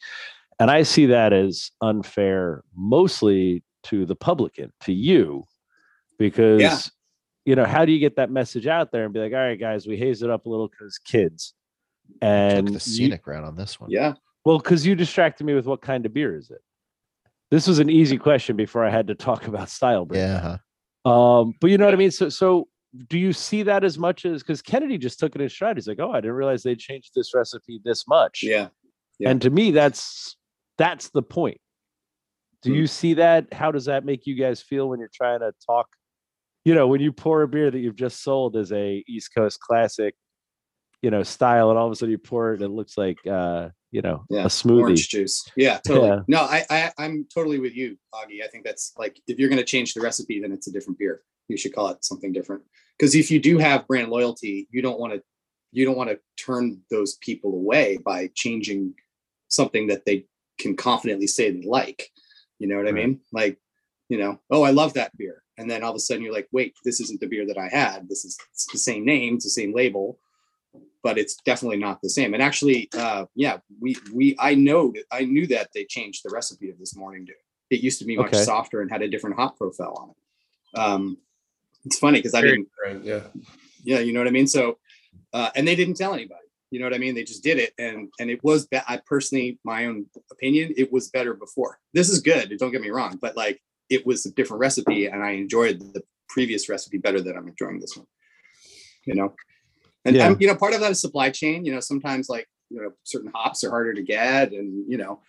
[0.60, 5.44] and i see that as unfair mostly to the publican to you
[6.18, 6.92] because
[7.46, 9.60] you know how do you get that message out there and be like all right
[9.60, 11.54] guys we haze it up a little because kids
[12.22, 13.90] and Took the you- scenic route on this one.
[13.92, 14.14] Yeah.
[14.46, 16.62] well, because you distracted me with what kind of beer is it?
[17.52, 20.06] This was an easy question before I had to talk about style.
[20.06, 20.20] break.
[20.20, 20.58] Yeah.
[21.04, 22.12] Um, but you know what I mean.
[22.12, 22.70] So, so
[23.08, 25.78] do you see that as much as because Kennedy just took it in stride?
[25.78, 28.42] He's like, oh, I didn't realize they changed this recipe this much.
[28.44, 28.70] Yeah.
[29.20, 29.30] Yeah.
[29.30, 30.36] And to me, that's
[30.78, 31.60] that's the point.
[32.62, 32.76] Do Hmm.
[32.78, 33.54] you see that?
[33.54, 35.88] How does that make you guys feel when you're trying to talk?
[36.66, 39.60] You know, when you pour a beer that you've just sold as a East Coast
[39.60, 40.16] classic,
[41.02, 43.18] you know, style, and all of a sudden you pour it, and it looks like
[43.26, 44.82] uh, you know, Yeah, a smoothie.
[44.82, 45.50] Orange juice.
[45.56, 46.10] Yeah, totally.
[46.10, 46.20] Yeah.
[46.28, 48.44] No, I, I I'm totally with you, Augie.
[48.44, 51.22] I think that's like if you're gonna change the recipe, then it's a different beer.
[51.48, 52.64] You should call it something different.
[52.98, 55.22] Because if you do have brand loyalty, you don't want to
[55.72, 58.94] you don't want to turn those people away by changing
[59.50, 60.26] something that they
[60.58, 62.10] can confidently say they like.
[62.58, 63.20] You know what I mean?
[63.32, 63.60] Like,
[64.10, 65.44] you know, oh, I love that beer.
[65.58, 67.68] And then all of a sudden you're like, wait, this isn't the beer that I
[67.68, 68.08] had.
[68.10, 70.20] This is it's the same name, it's the same label,
[71.04, 72.34] but it's definitely not the same.
[72.34, 76.70] And actually, uh, yeah, we we I know I knew that they changed the recipe
[76.70, 77.34] of this morning dew.
[77.70, 78.44] It used to be much Okay.
[78.44, 80.80] softer and had a different hop profile on it.
[80.80, 81.18] Um,
[81.88, 83.22] it's funny because I didn't different, yeah.
[83.84, 84.78] yeah you know what i mean so
[85.34, 87.74] uh and they didn't tell anybody you know what i mean they just did it
[87.80, 92.10] and and it was be- i personally my own opinion it was better before this
[92.10, 95.32] is good don't get me wrong but like it was a different recipe and i
[95.32, 98.08] enjoyed the previous recipe better than i'm enjoying this one
[99.06, 99.34] you know
[100.06, 100.36] and Yeah.
[100.40, 103.32] you know part of that is supply chain you know sometimes like you know certain
[103.34, 105.22] hops are harder to get and you know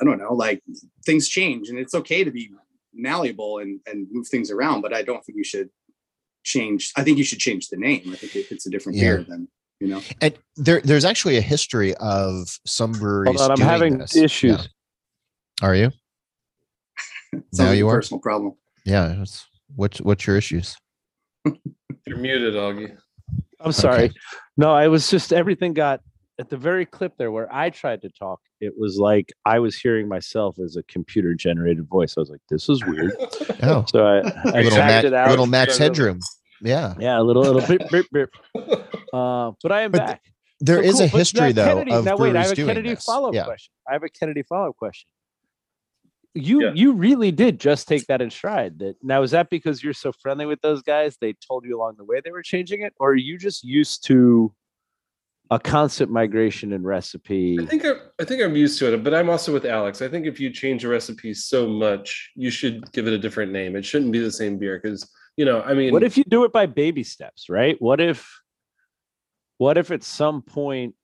[0.00, 0.62] i don't know like
[1.04, 2.48] things change and it's okay to be
[2.96, 5.68] malleable and and move things around but i don't think you should
[6.44, 9.16] change i think you should change the name i think if it's a different Yeah.
[9.16, 9.48] beer then
[9.80, 13.38] you know And there, there's actually a history of some breweries.
[13.38, 14.16] Hold on, I'm doing having this.
[14.16, 14.58] issues.
[15.60, 15.66] Yeah.
[15.66, 15.90] Are you?
[17.32, 17.96] Sounds now like you a are.
[17.96, 18.54] personal problem
[18.86, 19.20] Yeah.
[19.22, 20.76] It's, what's what's your issues?
[22.06, 22.96] You're muted, Augie.
[23.60, 24.12] I'm sorry.
[24.56, 26.00] No, I was just everything got
[26.38, 28.40] at the very clip there where I tried to talk.
[28.60, 32.14] It was like I was hearing myself as a computer generated voice.
[32.16, 33.12] I was like, "This is weird."
[33.62, 35.30] Oh, So I, I little, tapped Max, it out.
[35.30, 35.78] little Max.
[35.78, 36.20] Headroom.
[36.62, 36.94] Yeah.
[36.98, 38.30] Yeah, a little, little bip, bip, bip.
[39.12, 40.22] Uh, but I am But back.
[40.60, 41.02] There So is cool.
[41.04, 43.04] a But history though Kennedy, of now wait, I have a Kennedy this.
[43.04, 43.44] follow-up Yeah.
[43.44, 43.72] question.
[43.88, 45.08] I have a Kennedy follow-up question.
[46.34, 46.72] You Yeah.
[46.74, 48.78] you really did just take that in stride.
[48.80, 51.16] That now is that because you're so friendly with those guys?
[51.20, 54.04] They told you along the way they were changing it, or are you just used
[54.06, 54.52] to
[55.50, 57.58] a constant migration in recipe?
[57.60, 60.02] I think I, I think I'm used to it, but I'm also with Alex.
[60.02, 63.52] I think if you change a recipe so much, you should give it a different
[63.52, 63.76] name.
[63.76, 66.44] It shouldn't be the same beer because you know, I mean, what if you do
[66.44, 68.40] it by baby steps right what if
[69.58, 70.94] what if at some point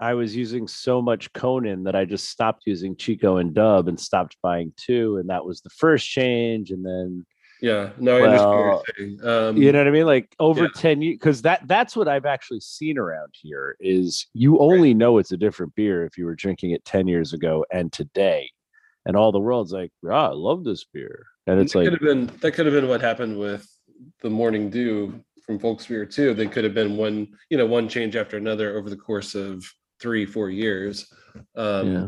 [0.00, 3.98] i was using so much conan that i just stopped using chico and dub and
[3.98, 7.24] stopped buying two and that was the first change and then
[7.60, 9.20] yeah, no, I understand what Well, you're saying.
[9.24, 10.68] Um, you know what i mean like over yeah.
[10.76, 15.18] 10 years because that that's what i've actually seen around here is you only know
[15.18, 18.50] it's a different beer if you were drinking it 10 years ago and today
[19.06, 21.92] and all the world's like ah, i love this beer and it's that like could
[21.92, 23.66] have been that could have been what happened with
[24.22, 26.34] the morning dew from Folksbier too.
[26.34, 29.64] They could have been one, you know, one change after another over the course of
[30.00, 31.12] three, four years.
[31.56, 32.06] Um, yeah.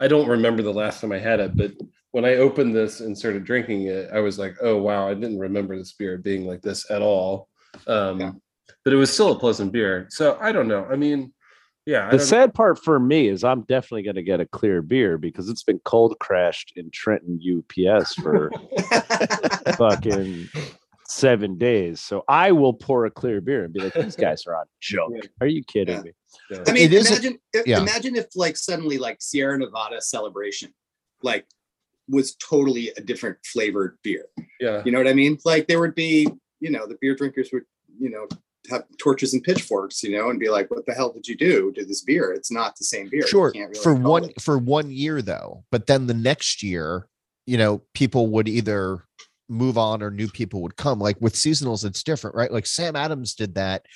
[0.00, 1.72] I don't remember the last time I had it, but
[2.12, 5.38] when I opened this and started drinking it, I was like, oh wow, I didn't
[5.38, 7.48] remember this beer being like this at all.
[7.86, 8.32] Um, Yeah.
[8.84, 10.06] But it was still a pleasant beer.
[10.10, 10.86] So I don't know.
[10.90, 11.32] I mean,
[11.86, 14.80] yeah, The don't- sad part for me is I'm definitely going to get a clear
[14.80, 18.50] beer because it's been cold crashed in Trenton UPS for
[19.76, 20.48] fucking
[21.06, 22.00] seven days.
[22.00, 25.14] So I will pour a clear beer and be like, these guys are on junk.
[25.16, 25.28] Yeah.
[25.40, 26.02] Are you kidding Yeah.
[26.02, 26.12] me?
[26.50, 26.64] yeah.
[26.66, 27.80] I mean, It is a- imagine i- yeah.
[27.80, 30.72] imagine if like suddenly like Sierra Nevada celebration
[31.22, 31.44] like
[32.10, 34.26] was totally a different flavored beer.
[34.60, 34.82] yeah.
[34.84, 35.38] You know what I mean?
[35.44, 36.28] Like there would be,
[36.60, 37.62] you know, the beer drinkers would,
[37.98, 38.26] you know,
[38.70, 41.72] have torches and pitchforks, you know, and be like, "What the hell did you do
[41.72, 42.32] to this beer?
[42.32, 43.50] It's not the same beer." Sure.
[43.50, 44.40] can't really For one it.
[44.40, 47.08] for one year though, but then the next year,
[47.46, 49.04] you know, people would either
[49.48, 50.98] move on or new people would come.
[50.98, 52.52] Like with seasonals, it's different, right?
[52.52, 53.86] Like Sam Adams did that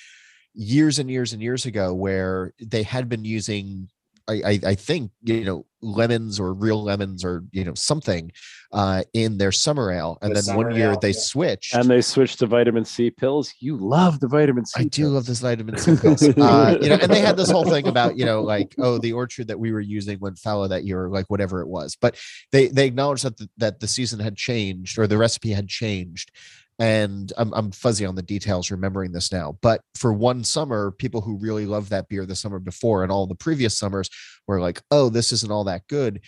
[0.53, 3.87] years and years and years ago, where they had been using,
[4.27, 8.31] I, I, I think, you know, lemons or real lemons or you know something
[8.71, 11.19] uh, in their summer ale, and The then one year ale, they yeah.
[11.19, 11.75] switched.
[11.75, 13.53] And they switched to vitamin C pills.
[13.59, 14.81] You love the vitamin C.
[14.81, 16.23] I do love this vitamin C pills.
[16.23, 19.13] Uh, you know, and they had this whole thing about, you know, like, oh, the
[19.13, 21.95] orchard that we were using went fallow that year, or like whatever it was.
[21.95, 22.17] But
[22.51, 26.31] they they acknowledged that the, that the season had changed or the recipe had changed.
[26.79, 29.57] And I'm I'm fuzzy on the details remembering this now.
[29.61, 33.27] But for one summer, people who really loved that beer the summer before and all
[33.27, 34.09] the previous summers
[34.47, 36.21] were like, oh, this isn't all that good.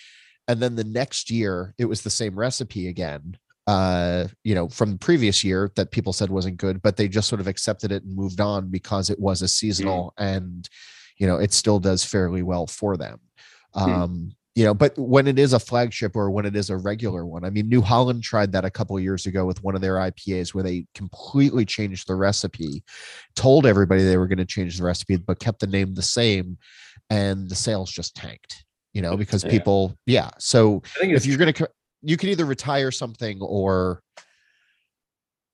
[0.48, 4.94] And then the next year, it was the same recipe again uh you know from
[4.94, 8.02] the previous year that people said wasn't good but they just sort of accepted it
[8.02, 10.70] and moved on because it was a seasonal and
[11.18, 13.20] you know it still does fairly well for them
[13.74, 13.90] Hmm.
[13.90, 17.28] um you know, but when it is a flagship or when it is a regular
[17.28, 19.82] one, I mean, New Holland tried that a couple of years ago with one of
[19.82, 22.84] their IPAs where they completely changed the recipe,
[23.36, 26.58] told everybody they were going to change the recipe, but kept the name the same,
[27.12, 28.66] and the sales just tanked.
[28.94, 29.52] You know, because Yeah.
[29.52, 30.32] people, yeah.
[30.40, 31.70] So if you're going to,
[32.02, 34.02] you can either retire something or,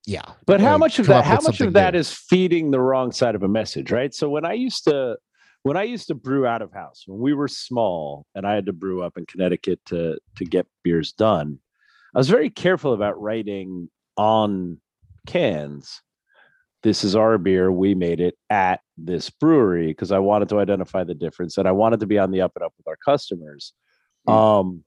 [0.05, 0.23] yeah.
[0.45, 1.25] But how much of that?
[1.25, 1.99] How much of that new.
[1.99, 4.13] is feeding the wrong side of a message, right?
[4.13, 5.17] So when I used to,
[5.63, 8.67] when I used to brew out of house, when we were small, and I had
[8.67, 11.59] to brew up in Connecticut to to get beers done,
[12.13, 14.79] I was very careful about writing on
[15.25, 16.01] cans.
[16.83, 17.71] This is our beer.
[17.71, 21.71] We made it at this brewery because I wanted to identify the difference and I
[21.71, 23.73] wanted to be on the up and up with our customers.
[24.27, 24.83] Um,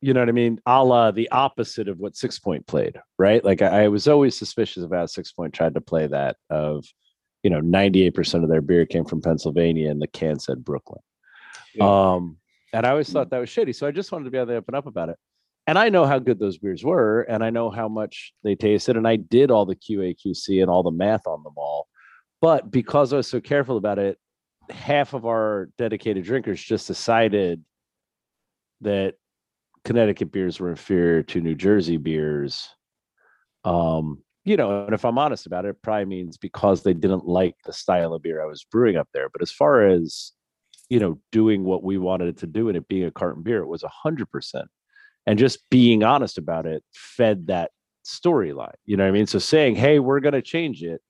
[0.00, 0.58] you know what I mean?
[0.66, 3.44] A la the opposite of what Sixpoint played, right?
[3.44, 6.86] Like I, I was always suspicious about Sixpoint tried to play that of,
[7.44, 11.00] you know, 98% of their beer came from Pennsylvania and the can said Brooklyn.
[11.74, 12.14] Yeah.
[12.14, 12.38] Um,
[12.72, 13.76] and I always thought that was shitty.
[13.76, 15.18] So I just wanted to be on the up and up about it.
[15.66, 18.96] And I know how good those beers were, and I know how much they tasted,
[18.96, 21.86] and I did all the QA QC and all the math on them all.
[22.42, 24.18] But because I was so careful about it,
[24.70, 27.62] half of our dedicated drinkers just decided
[28.82, 29.14] that
[29.84, 32.68] Connecticut beers were inferior to New Jersey beers.
[33.64, 37.26] Um, you know, and if I'm honest about it, it probably means because they didn't
[37.26, 39.28] like the style of beer I was brewing up there.
[39.28, 40.32] But as far as
[40.90, 43.62] you know, doing what we wanted it to do and it being a carton beer,
[43.62, 44.68] it was a hundred percent.
[45.26, 47.70] And just being honest about it fed that
[48.04, 48.74] storyline.
[48.84, 49.26] You know what I mean?
[49.26, 51.00] So saying, hey, we're gonna change it.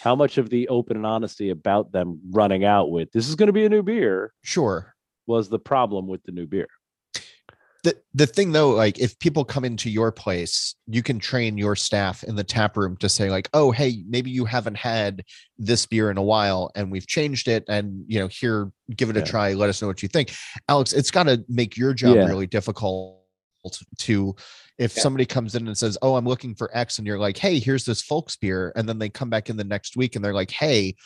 [0.00, 3.46] How much of the open and honesty about them running out with this is going
[3.46, 4.94] to be a new beer Sure.
[5.26, 6.68] was the problem with the new beer?
[7.84, 11.76] The the thing though like if people come into your place you can train your
[11.76, 15.22] staff in the tap room to say like oh hey maybe you haven't had
[15.56, 19.16] this beer in a while and we've changed it and you know here give it
[19.16, 20.32] a try let us know what you think
[20.68, 22.26] alex it's got to make your job Yeah.
[22.26, 23.20] really difficult
[23.98, 24.34] to
[24.78, 25.02] if Yeah.
[25.02, 27.84] somebody comes in and says oh i'm looking for x and you're like hey here's
[27.84, 30.96] this Folksbier and then they come back in the next week and they're like hey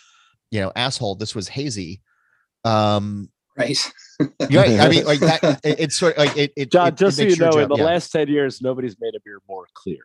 [0.50, 2.00] you know asshole this was hazy
[2.64, 3.28] um
[3.60, 3.92] right?
[4.50, 5.60] yeah, I mean, like that.
[5.64, 6.52] It, it's sort of like it.
[6.56, 7.84] it John, it- it just so you makes your know, in the yeah.
[7.84, 9.98] last 10 years, nobody's made a beer more clear.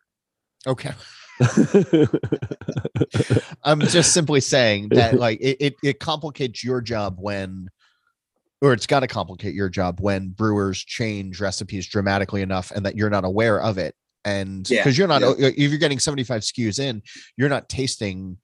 [0.68, 0.92] Okay.
[3.64, 7.70] I'm just simply saying that like it, it, it complicates your job when
[8.62, 12.96] or it's got to complicate your job when brewers change recipes dramatically enough and that
[12.96, 13.96] you're not aware of it.
[14.24, 15.50] And Yeah, because you're not yeah.
[15.50, 17.02] if you're getting 75 SKUs in,
[17.38, 18.38] you're not tasting,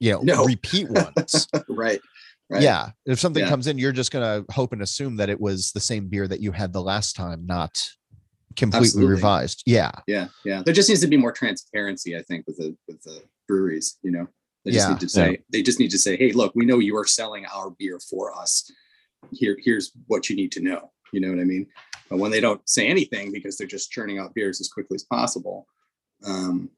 [0.00, 0.44] you know, No.
[0.44, 1.46] repeat ones.
[1.68, 2.00] right.
[2.50, 2.62] Right.
[2.62, 2.90] Yeah.
[3.06, 3.48] If something Yeah.
[3.48, 6.40] comes in, you're just gonna hope and assume that it was the same beer that
[6.40, 7.88] you had the last time, not
[8.56, 9.10] completely Absolutely.
[9.14, 9.62] revised.
[9.66, 9.90] Yeah.
[10.06, 10.28] Yeah.
[10.44, 10.62] Yeah.
[10.64, 13.98] There just needs to be more transparency, I think, with the with the breweries.
[14.02, 14.28] You know,
[14.64, 14.92] they just Yeah.
[14.92, 17.46] need to say they just need to say, hey, look, we know you are selling
[17.46, 18.70] our beer for us.
[19.32, 20.92] Here, here's what you need to know.
[21.12, 21.66] You know what I mean?
[22.10, 25.04] But when they don't say anything because they're just churning out beers as quickly as
[25.04, 25.66] possible.
[26.24, 26.70] Um,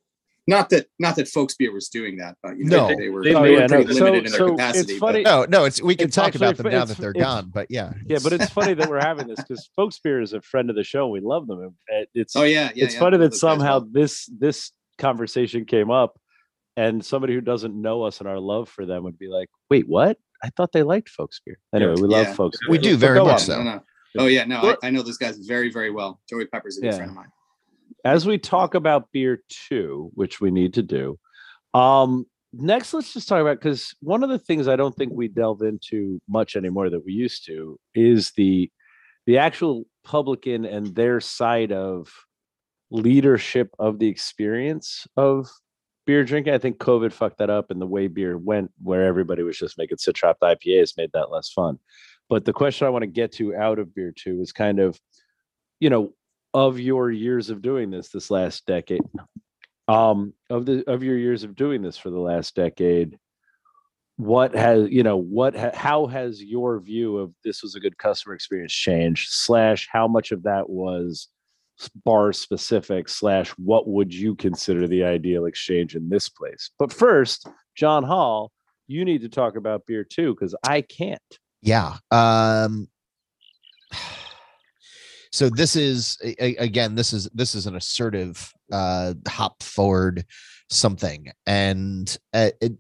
[0.48, 2.96] not that not that Folksbier was doing that, but you know, No.
[2.96, 4.92] they were, They they Oh, were yeah, no, pretty so- limited in their so capacity.
[4.92, 6.96] it's but- funny- No, no, it's we can It's talk actually about them now that
[6.98, 7.92] they're gone, but yeah.
[8.06, 10.84] Yeah, but it's funny that we're having this because Folksbier is a friend of the
[10.84, 11.08] show.
[11.08, 11.74] We love them.
[12.14, 12.84] It's oh yeah, yeah.
[12.84, 13.88] it's yeah, funny I that somehow well.
[13.90, 16.18] this this conversation came up,
[16.76, 19.88] and somebody who doesn't know us and our love for them would be like, "Wait,
[19.88, 20.16] what?
[20.44, 22.34] I thought they liked Folksbier." Anyway, we love Yeah.
[22.34, 22.58] Folks.
[22.68, 23.38] We do very much on.
[23.40, 23.62] so.
[23.62, 23.80] No, no.
[24.18, 26.20] Oh yeah, no, I, I know those guys very, very well.
[26.30, 26.96] Joey Pepper's a good Yeah.
[26.96, 27.26] friend of mine.
[28.04, 31.18] As we talk about beer two, which we need to do,
[31.74, 35.28] um, next let's just talk about because one of the things I don't think we
[35.28, 38.70] delve into much anymore that we used to is the
[39.26, 42.08] the actual publican and their side of
[42.90, 45.50] leadership of the experience of
[46.06, 46.54] beer drinking.
[46.54, 49.76] I think COVID fucked that up and the way beer went, where everybody was just
[49.76, 51.78] making citrop IPAs, made that less fun.
[52.28, 54.98] But the question I want to get to out of beer two is kind of,
[55.80, 56.14] you know,
[56.56, 59.02] of your years of doing this this last decade
[59.88, 63.18] um of the of your years of doing this for the last decade
[64.16, 67.98] what has you know what ha- how has your view of this was a good
[67.98, 69.28] customer experience changed?
[69.30, 71.28] Slash how much of that was
[72.04, 73.08] bar specific?
[73.08, 76.70] Slash what would you consider the ideal exchange in this place?
[76.78, 78.50] But first John Holl
[78.88, 81.20] you need to talk about beer too because i can't.
[81.60, 81.96] Yeah.
[82.10, 82.88] Um
[85.36, 90.24] so this is a- again this is this is an assertive uh hop forward
[90.70, 92.72] something and uh, it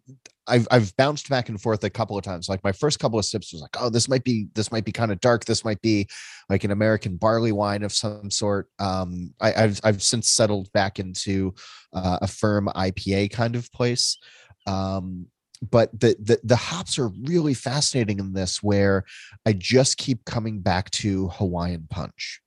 [0.48, 2.48] I've I've bounced back and forth a couple of times.
[2.48, 4.92] Like my first couple of sips was like, oh, this might be this might be
[4.92, 5.44] kind of dark.
[5.44, 6.06] This might be
[6.48, 8.68] like an American barley wine of some sort.
[8.78, 11.52] Um, I, I've I've since settled back into
[11.92, 14.18] uh, a firm IPA kind of place.
[14.68, 15.26] Um,
[15.70, 19.04] but the, the the hops are really fascinating in this where
[19.46, 22.42] i just keep coming back to hawaiian punch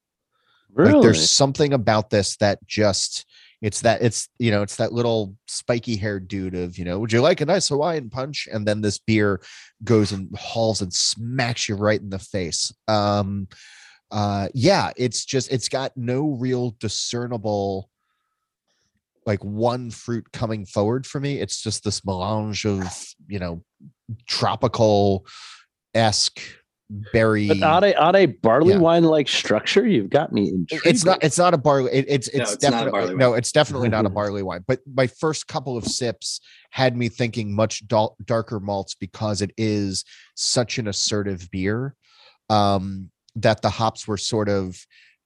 [0.80, 0.94] Really?
[0.94, 3.26] like there's something about this that just
[3.62, 7.12] it's that it's you know it's that little spiky haired dude of you know would
[7.12, 8.48] you like a nice hawaiian punch?
[8.52, 9.42] And then this beer
[9.84, 12.74] goes and hauls and smacks you right in the face.
[12.88, 13.48] Um
[14.12, 17.90] uh yeah it's just it's got no real discernible
[19.26, 21.40] like one fruit coming forward for me.
[21.40, 22.88] It's just this melange of
[23.28, 23.64] you know
[24.26, 25.26] tropical
[25.94, 26.40] esque
[27.14, 28.80] berry but on a on a barley Yeah.
[28.80, 30.88] wine like structure, you've got me intrigued.
[30.88, 33.34] it's not it's not a barley it, it's No, it's, it's not a definitely no
[33.36, 37.54] it's definitely not a barley wine but my first couple of sips had me thinking
[37.54, 40.04] much dal- darker malts because it is
[40.36, 41.96] such an assertive beer
[42.50, 44.84] um that the hops were sort of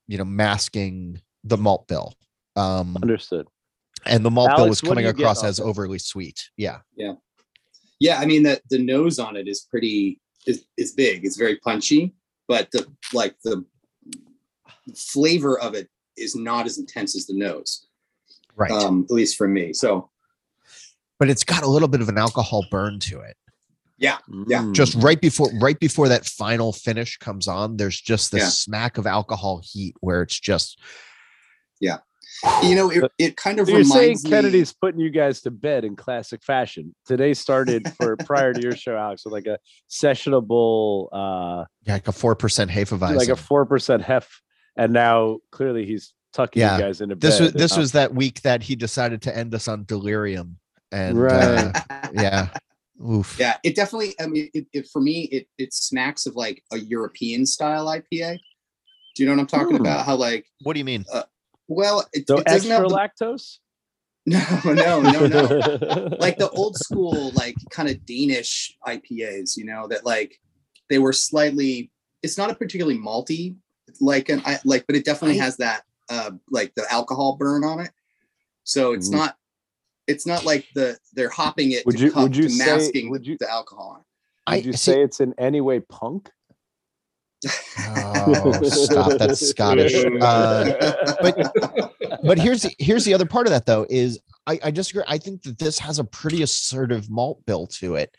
[0.07, 2.13] you know masking the malt bill
[2.57, 3.47] um understood.
[4.05, 7.13] and the malt bill was coming across as overly sweet yeah Yeah,
[8.01, 8.19] Yeah.
[8.19, 11.25] I mean the the nose on it is pretty is is big.
[11.25, 12.13] It's very punchy,
[12.47, 13.65] but the like the
[14.95, 17.87] flavor of it is not as intense as the nose.
[18.55, 19.73] right Um, at least for me.
[19.73, 20.09] So
[21.19, 23.37] but it's got a little bit of an alcohol burn to it
[23.97, 24.17] Yeah,
[24.47, 24.69] Yeah.
[24.73, 28.49] just right before right before that final finish comes on there's just this Yeah.
[28.49, 30.79] smack of alcohol heat where it's just
[32.63, 34.29] you know, it, it kind of So you're saying reminds me.
[34.29, 36.95] Kennedy's putting you guys to bed in classic fashion.
[37.05, 39.57] Today started for prior to your show, Alex, with like a
[39.89, 43.15] sessionable, uh, yeah, like a four percent Hefeweizen.
[43.15, 44.41] like a four percent hef,
[44.77, 46.77] and now clearly he's tucking Yeah.
[46.77, 47.43] you guys into this bed.
[47.45, 50.57] was this Uh, was that week that he decided to end us on delirium
[50.91, 51.73] and Right.
[51.89, 52.49] uh, yeah
[53.07, 54.15] oof Yeah, it definitely.
[54.19, 58.39] I mean, it, it for me, it it smacks of like a European style IPA.
[59.15, 60.05] Do you know what I'm talking about?
[60.07, 61.05] How like, what do you mean
[61.73, 63.57] well, it, so it doesn't extra have the, lactose.
[64.25, 64.41] no,
[64.73, 66.15] no, no, no.
[66.19, 69.57] like the old school, like kind of Danish IPAs.
[69.57, 70.39] You know that like
[70.89, 71.91] they were slightly.
[72.21, 73.57] It's not a particularly malty,
[73.99, 77.63] like an I like, but it definitely I- has that uh like the alcohol burn
[77.65, 77.91] on it.
[78.63, 79.13] So it's Mm.
[79.13, 79.35] not.
[80.07, 82.65] It's not like the they're hopping it Would to, you- cup- would you to say-
[82.65, 84.05] masking would you- the alcohol.
[84.49, 86.29] Would you say it's in any way punk?
[87.45, 91.53] Oh stop that's scottish uh, but
[92.23, 95.03] but here's the here's the other part of that though is I, I disagree.
[95.07, 98.13] I think that this has a pretty assertive malt bill to it,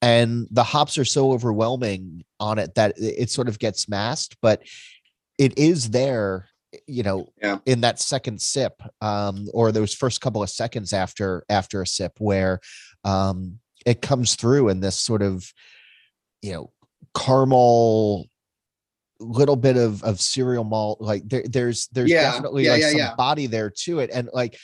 [0.00, 4.36] and the hops are so overwhelming on it that it, it sort of gets masked.
[4.40, 4.62] But
[5.38, 6.48] it is there,
[6.86, 7.58] you know, Yeah.
[7.66, 12.12] in that second sip, um, or those first couple of seconds after after a sip,
[12.18, 12.60] where
[13.04, 15.52] um, it comes through in this sort of,
[16.40, 16.72] you know,
[17.14, 18.28] caramel
[19.20, 23.08] little bit of of cereal malt like there, there's there's Yeah, definitely yeah, like yeah,
[23.08, 24.58] some body there to it and like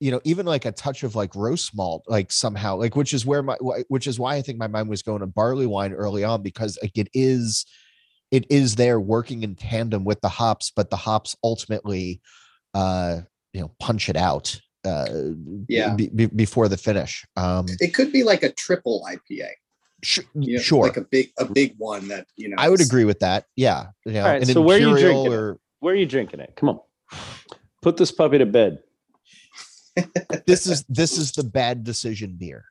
[0.00, 3.24] you know even like a touch of like roast malt like somehow like which is
[3.24, 3.54] where my
[3.88, 6.76] which is why i think my mind was going to barley wine early on because
[6.82, 7.64] like it is
[8.32, 12.20] it is there working in tandem with the hops but the hops ultimately
[12.74, 13.20] uh
[13.52, 15.06] you know punch it out uh
[15.68, 15.94] Yeah.
[15.94, 19.50] be, be- before the finish um It could be like a triple IPA.
[20.02, 22.56] Sh- You know, sure Like a big a big one that, you know.
[22.58, 25.48] i would agree with that yeah you know, right, so where are you imperial drinking
[25.54, 25.58] it?
[25.80, 26.52] Where are you drinking it?
[26.56, 26.80] Come on,
[27.82, 28.78] put this puppy to bed.
[30.46, 32.64] this is this is the bad decision beer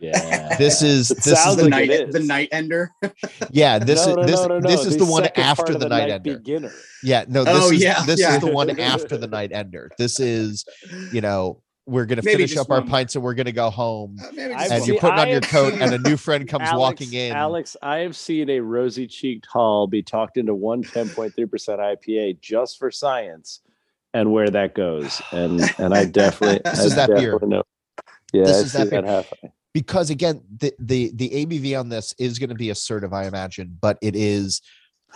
[0.00, 2.90] Yeah, this is It this is the the like night it the night ender.
[3.50, 5.42] yeah this No, is no, this no, no, this no, is the the one second
[5.44, 6.72] part after of the night ender beginner.
[7.02, 8.34] yeah no oh, this Oh, is yeah, this yeah.
[8.36, 10.64] is the one after the night ender this is
[11.12, 12.88] you know we're gonna Maybe finish just up our one.
[12.88, 15.40] pints and we're gonna go home Uh, maybe I've just and you're putting on your
[15.42, 19.06] coat and a new friend comes Alex, walking in Alex, I have seen a rosy
[19.06, 23.60] cheeked Holl be talked into one 10.3% IPA just for science
[24.14, 25.20] and where that goes.
[25.32, 27.38] And and I definitely This I is that beer.
[27.42, 27.62] Know.
[28.32, 29.12] Yeah, This I is that that beer.
[29.12, 29.32] half.
[29.74, 33.76] because again the the the abv on this is going to be assertive i imagine
[33.80, 34.62] but it is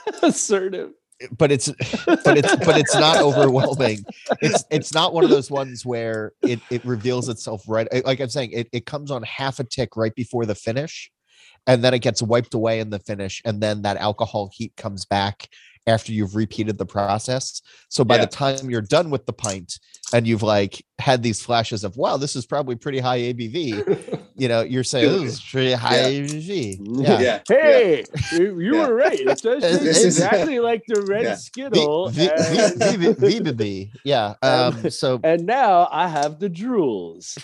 [0.23, 0.91] Assertive.
[1.37, 1.69] But it's
[2.07, 4.05] but it's but it's not overwhelming.
[4.41, 8.29] It's it's not one of those ones where it it reveals itself right like i'm
[8.29, 11.11] saying it, it comes on half a tick right before the finish
[11.67, 15.05] and then it gets wiped away in the finish and then that alcohol heat comes
[15.05, 15.49] back
[15.89, 18.23] after you've repeated the process so by Yeah.
[18.23, 19.79] the time you're done with the pint
[20.13, 24.49] and you've like had these flashes of wow this is probably pretty high abv you
[24.49, 26.21] know you're saying this is pretty high Yeah.
[26.21, 27.21] abv Yeah.
[27.21, 27.41] Yeah.
[27.49, 29.19] Hey, you, you were right.
[29.19, 31.35] It does This taste is- exactly like the red Yeah.
[31.37, 32.09] Skittle.
[32.11, 33.91] V- and- V- V- V- VBB.
[34.05, 34.35] Yeah.
[34.43, 37.37] Um, Um, so and now I have the drools.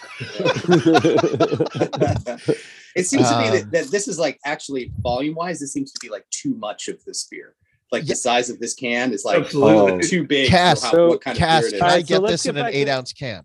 [2.94, 5.92] it seems to be Um, that, that this is like actually volume wise, this seems
[5.92, 7.54] to be like too much of this beer.
[7.94, 8.12] Like Yeah.
[8.12, 10.06] the size of this can is like Absolutely.
[10.06, 10.48] too big.
[10.50, 12.02] Cass, for how, so what kind Cass, of beer can it I is.
[12.02, 13.42] Alright, so get this get in an eight to- ounce can?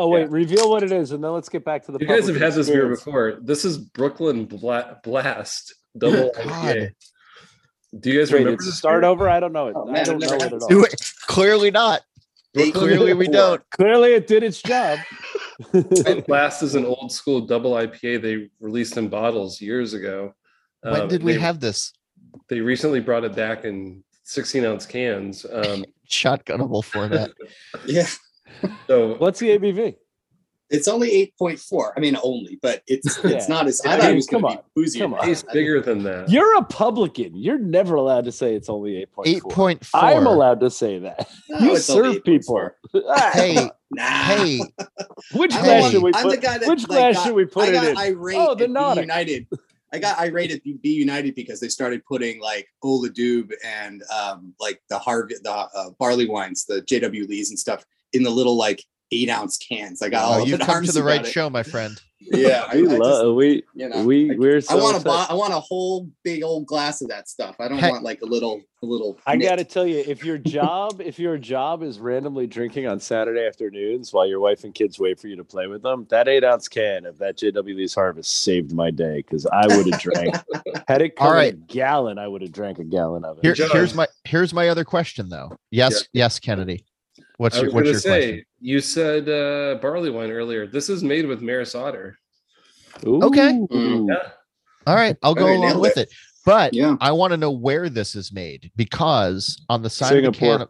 [0.00, 1.98] Oh wait, reveal what it is, and then let's get back to the.
[2.00, 3.38] You guys have had this beer before.
[3.42, 6.90] This is Brooklyn Bla- Blast Double IPA.
[7.98, 9.10] Do you guys Wait, remember it's start beer?
[9.10, 9.28] over.
[9.28, 9.72] I don't know it.
[9.76, 10.68] Oh, I don't know it at all.
[10.68, 10.94] Do it.
[11.26, 12.02] Clearly not.
[12.54, 13.60] Clearly we don't.
[13.70, 14.98] Clearly, it did its job.
[16.26, 20.34] Blast is an old school double IPA they released in bottles years ago.
[20.82, 21.92] When Um, did we they- have this?
[22.48, 25.44] They recently brought it back in 16 ounce cans.
[25.50, 27.30] Um, Shotgunnable format.
[27.86, 28.06] Yeah,
[28.86, 29.96] so What's the ABV?
[30.70, 31.92] it's only eight point four.
[31.96, 33.30] I mean, only, but it's Yeah.
[33.32, 33.80] it's not as.
[33.82, 34.64] I Yeah, thought it was come going to on.
[34.74, 34.98] be boozy.
[34.98, 35.24] Come on.
[35.24, 36.30] tastes bigger than that.
[36.30, 37.34] You're a publican.
[37.36, 39.50] You're never allowed to say it's only eight point Eight four.
[39.50, 40.00] point four.
[40.00, 41.28] I'm allowed to say that.
[41.60, 42.70] you serve people.
[42.94, 44.02] Ah, Hey, Nah.
[44.02, 44.60] hey,
[45.34, 46.30] which glass should we put?
[46.30, 47.96] the guy that which like, glass got- should we put I it got in?
[47.98, 49.00] irate Oh, the Nautic.
[49.02, 49.46] United.
[49.92, 54.54] I got irate at B United because they started putting like Ola Dubh and um,
[54.60, 58.56] like the Harvey, the uh, barley wines, the JW Lees and stuff in the little
[58.56, 60.02] like eight ounce cans.
[60.02, 61.30] I got all oh, of you've it come to the right it.
[61.30, 62.00] show, my friend.
[62.20, 64.98] Yeah, I, we I just, love we you know, we I- we're I want a
[64.98, 65.04] excited.
[65.04, 67.56] bo- I want a whole big old glass of that stuff.
[67.58, 67.90] I don't Hey.
[67.90, 69.18] want like a little a little.
[69.26, 69.48] I nip.
[69.48, 73.46] got to tell you, if your job, if your job is randomly drinking on Saturday
[73.46, 76.44] afternoons while your wife and kids wait for you to play with them, that eight
[76.44, 80.34] ounce can of that JW Lee's Harvest saved my day because I would have drank.
[80.88, 81.54] had it come All in right.
[81.54, 83.56] a gallon, I would have drank a gallon of it.
[83.56, 85.56] Here, here's my here's my other question though.
[85.70, 86.84] Yes, yes, Kennedy.
[87.38, 88.44] What's I your was what's going your to say, question?
[88.60, 90.66] you said uh, barley wine earlier.
[90.66, 92.18] This is made with Maris Otter.
[93.06, 93.50] Okay.
[93.52, 93.68] Ooh.
[93.68, 94.08] Mm.
[94.08, 94.30] Yeah.
[94.86, 96.12] All right, I'll go Okay, along with it.
[96.44, 96.96] But Yeah.
[97.00, 100.66] I want to know where this is made because on the side of the can,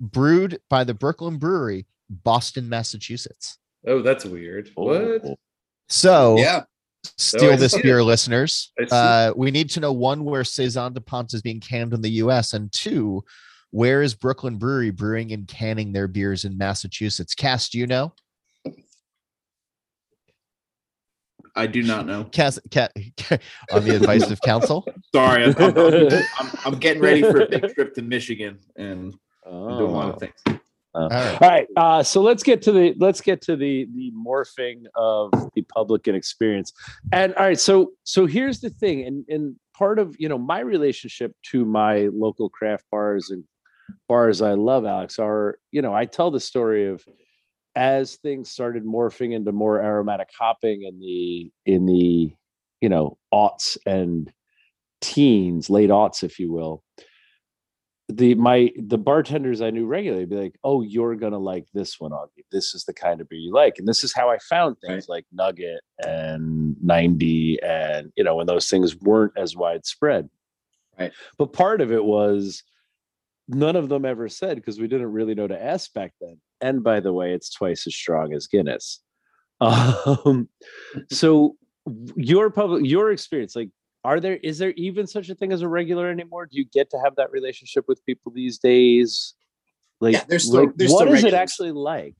[0.00, 3.58] brewed by the Brooklyn Brewery, Boston, Massachusetts.
[3.86, 4.70] Oh, that's weird.
[4.76, 5.20] What?
[5.24, 5.36] Oh.
[5.88, 6.62] So Yeah.
[7.18, 7.82] steal I this see it.
[7.82, 8.72] beer, listeners.
[8.90, 12.54] Uh, we need to know one where Saison Dupont is being canned in the U.S.
[12.54, 13.22] and two,
[13.74, 17.34] where is Brooklyn Brewery brewing and canning their beers in Massachusetts?
[17.34, 18.12] Cass, do you know?
[21.56, 22.22] I do not know.
[22.24, 22.88] Cass, Ca
[23.72, 24.86] on the advice of counsel.
[25.14, 29.12] Sorry, I'm, I'm, I'm- I'm- I'm getting ready for a big trip to Michigan and
[29.44, 30.10] I'm doing a lot Oh.
[30.12, 30.60] of things.
[30.94, 31.42] All right.
[31.42, 35.32] All right, uh, so let's get to the let's get to the the morphing of
[35.56, 36.72] the public and experience.
[37.10, 40.60] And all right, so so here's the thing, and and part of you know my
[40.60, 43.42] relationship to my local craft bars and
[44.08, 47.04] bars I love, Alex, are you know I tell the story of
[47.76, 52.32] as things started morphing into more aromatic hopping in the in the
[52.80, 54.32] you know aughts and
[55.00, 56.82] teens, late aughts, if you will
[58.08, 62.10] the my the bartenders I knew regularly be like, "Oh, you're gonna like this one,
[62.10, 62.44] Augie.
[62.52, 65.08] This is the kind of beer you like." And this is how I found things
[65.08, 70.28] like Nugget and 90, and you know, when those things weren't as widespread.
[70.98, 71.12] Right.
[71.38, 72.62] But part of it was
[73.48, 76.40] none of them ever said because we didn't really know to ask back then.
[76.60, 79.00] And by the way, it's twice as strong as Guinness.
[79.60, 80.48] Um,
[81.10, 81.56] so
[82.16, 83.70] your public your experience, like
[84.02, 86.90] are there is there even such a thing as a regular anymore do you get
[86.90, 89.34] to have that relationship with people these days
[90.00, 92.16] like, Yeah, there's still- like, there's what still is it actually like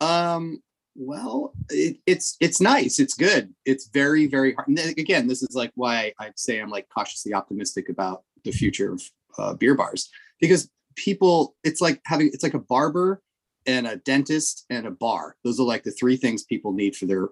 [0.00, 0.62] Um.
[0.96, 3.00] Well, it, it's it's nice.
[3.00, 3.52] It's good.
[3.64, 4.68] It's very very hard.
[4.68, 8.92] And again, this is like why I'd say I'm like cautiously optimistic about the future
[8.92, 9.02] of
[9.38, 10.08] uh, beer bars
[10.40, 11.56] because people.
[11.64, 13.22] It's like having it's like a barber
[13.66, 15.36] and a dentist and a bar.
[15.44, 17.28] Those are like the three things people need for their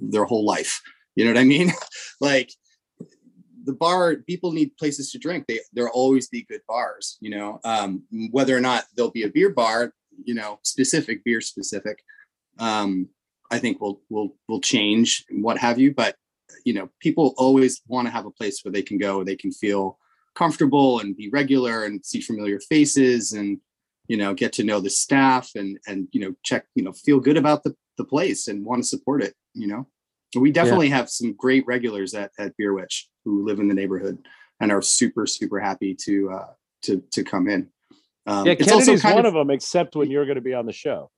[0.00, 0.80] their whole life.
[1.16, 1.72] You know what I mean?
[2.20, 2.52] like
[3.68, 7.60] the bar people need places to drink they there'll always be good bars you know
[7.64, 9.92] um whether or not there'll be a beer bar
[10.24, 12.02] you know specific beer specific
[12.58, 13.06] um
[13.50, 16.16] i think will will will change what have you but
[16.64, 19.52] you know people always want to have a place where they can go they can
[19.52, 19.98] feel
[20.38, 23.58] comfortable and be regular and see familiar faces and
[24.06, 27.18] you know get to know the staff and and you know check you know feel
[27.18, 29.86] good about the, the place and want to support it you know?
[30.36, 34.18] We definitely have some great regulars at, at beer witch who live in the neighborhood
[34.60, 36.48] and are super super happy to uh
[36.82, 37.70] to to come in.
[38.26, 41.10] Um, yeah kennedy's one of them except when you're going to be on the show.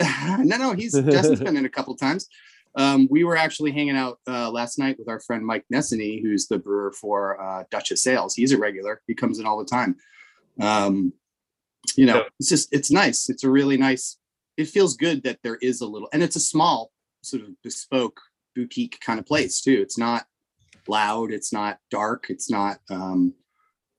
[0.38, 2.28] No, no, he's Justin's been in a couple times.
[2.76, 6.46] Um, we were actually hanging out uh, last night with our friend Mike Nessany, who's
[6.46, 8.34] the brewer for uh, Dutchess Ales.
[8.34, 9.96] He's a regular; he comes in all the time.
[10.60, 11.12] Um,
[11.96, 13.28] you know, it's just it's nice.
[13.28, 14.18] It's a really nice.
[14.56, 16.90] It feels good that there is a little, and it's a small
[17.22, 18.20] sort of bespoke
[18.54, 19.78] boutique kind of place too.
[19.80, 20.24] It's not
[20.88, 21.32] loud.
[21.32, 22.26] It's not dark.
[22.28, 23.34] It's not, um,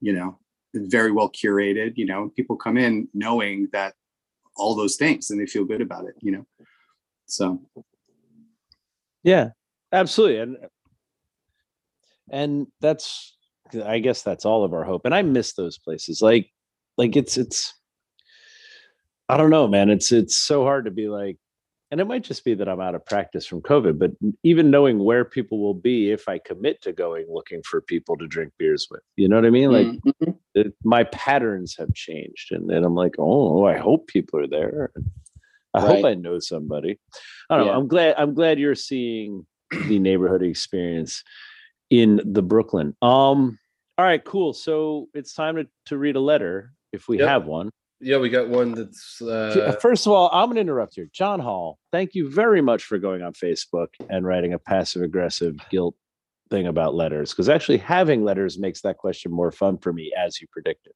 [0.01, 0.39] you know,
[0.73, 1.93] very well curated.
[1.95, 3.93] You know, people come in knowing that
[4.57, 6.45] all those things and they feel good about it you know
[7.25, 7.61] so
[9.27, 9.49] yeah
[9.91, 10.57] absolutely and
[12.31, 13.35] and that's
[13.85, 16.49] i guess that's all of our hope and i miss those places like
[16.97, 17.73] like it's it's
[19.29, 19.89] I don't know, man.
[19.89, 21.37] It's it's so hard to be like,
[21.91, 24.11] and it might just be that I'm out of practice from COVID, but
[24.43, 28.27] even knowing where people will be if I commit to going looking for people to
[28.27, 29.71] drink beers with, you know what I mean?
[29.71, 30.37] Like Mhm.
[30.55, 34.91] it, my patterns have changed, and then I'm like, oh, I hope people are there.
[35.73, 36.99] I hope I know somebody.
[37.49, 37.73] I don't Yeah.
[37.73, 37.79] know.
[37.79, 38.15] I'm glad.
[38.17, 39.45] I'm glad you're seeing
[39.87, 41.23] the neighborhood experience
[41.89, 42.95] in the Brooklyn.
[43.01, 43.59] Um.
[43.97, 44.23] All right.
[44.23, 44.53] Cool.
[44.53, 47.27] So it's time to to read a letter if we Yep.
[47.27, 47.69] have one.
[47.99, 51.09] Yeah, we got one that's uh, First of all, I'm going to interrupt here.
[51.11, 55.55] John Holl, thank you very much for going on Facebook and writing a passive aggressive
[55.71, 55.95] guilt
[56.51, 60.39] thing about letters because actually having letters makes that question more fun for me as
[60.39, 60.93] you predicted.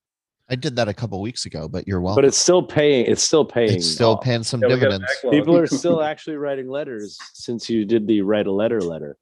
[0.51, 2.21] I did that a couple weeks ago, but you're welcome.
[2.21, 3.05] But it's still paying.
[3.05, 3.73] It's still paying.
[3.77, 4.23] it's still off.
[4.23, 5.11] paying some yeah, we got a dividends.
[5.31, 9.17] People are still actually writing letters since you did the write a letter letter.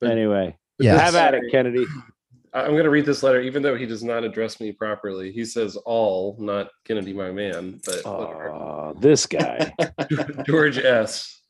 [0.00, 0.98] But- anyway, but Yeah.
[0.98, 1.84] have at it, Kennedy.
[1.84, 2.02] I-
[2.54, 5.32] I'm going to read this letter, even though he does not address me properly.
[5.32, 8.50] He says all, not Kennedy, my man, but whatever.
[8.50, 9.72] Oh, this guy,
[10.46, 11.40] George S.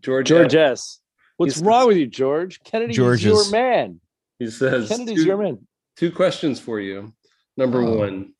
[0.00, 0.70] George, George S.
[0.80, 1.00] S.
[1.38, 2.62] What's He's- wrong with you, George?
[2.62, 4.00] Kennedy George is your man.
[4.38, 5.66] He says Kennedy's two, your man.
[5.96, 7.12] two questions for you.
[7.58, 7.98] Number Oh.
[7.98, 8.34] one,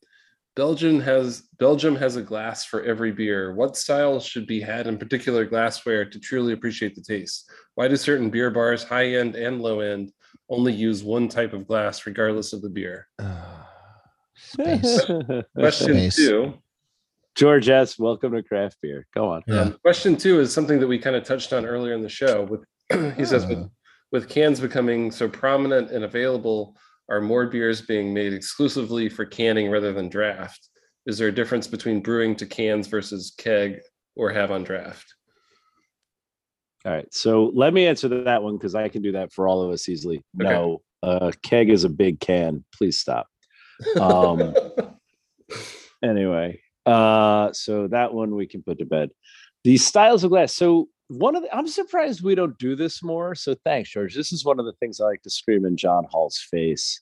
[0.55, 3.53] Belgium has Belgium has a glass for every beer.
[3.53, 7.51] What styles should be had in particular glassware to truly appreciate the taste?
[7.75, 10.13] Why do certain beer bars, high end and low end,
[10.49, 13.09] only use one type of glass regardless of the beer?
[14.37, 15.01] Space.
[15.59, 16.17] Question Space.
[16.17, 16.55] two.
[17.35, 17.99] George S.
[17.99, 19.05] Welcome to craft beer.
[19.15, 19.43] Go on.
[19.49, 19.61] Yeah.
[19.63, 22.45] Um, question two is something that we kind of touched on earlier in the show.
[22.45, 22.65] With
[23.17, 23.69] he says with, Ah.
[24.13, 26.77] with cans becoming so prominent and available,
[27.09, 30.69] are more beers being made exclusively for canning rather than draft?
[31.07, 33.81] Is there a difference between brewing to cans versus keg
[34.15, 35.15] or have on draft?
[36.85, 37.13] All right.
[37.13, 39.89] So let me answer that one because I can do that for all of us
[39.89, 40.23] easily.
[40.41, 40.51] Okay.
[40.51, 42.65] No, uh, keg is a big can.
[42.75, 43.27] Please stop.
[43.99, 44.55] Um,
[46.05, 49.11] anyway, uh, so that one we can put to bed.
[49.65, 50.55] The styles of glass.
[50.55, 53.35] So one of the, I'm surprised we don't do this more.
[53.35, 54.15] So thanks, George.
[54.15, 57.01] This is one of the things I like to scream in John Holl's face.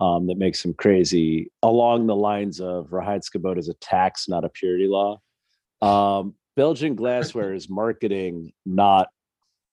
[0.00, 4.48] Um, that makes him crazy along the lines of Reinheitsgebot is a tax, not a
[4.48, 5.20] purity law.
[5.82, 9.08] Um, Belgian glassware is marketing, not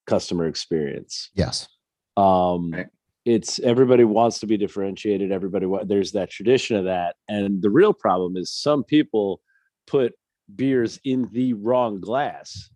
[0.05, 1.67] customer experience Yes.
[2.15, 2.87] um Right.
[3.25, 7.69] it's everybody wants to be differentiated everybody wa- there's that tradition of that and the
[7.69, 9.41] real problem is some people
[9.85, 10.13] put
[10.55, 12.69] beers in the wrong glass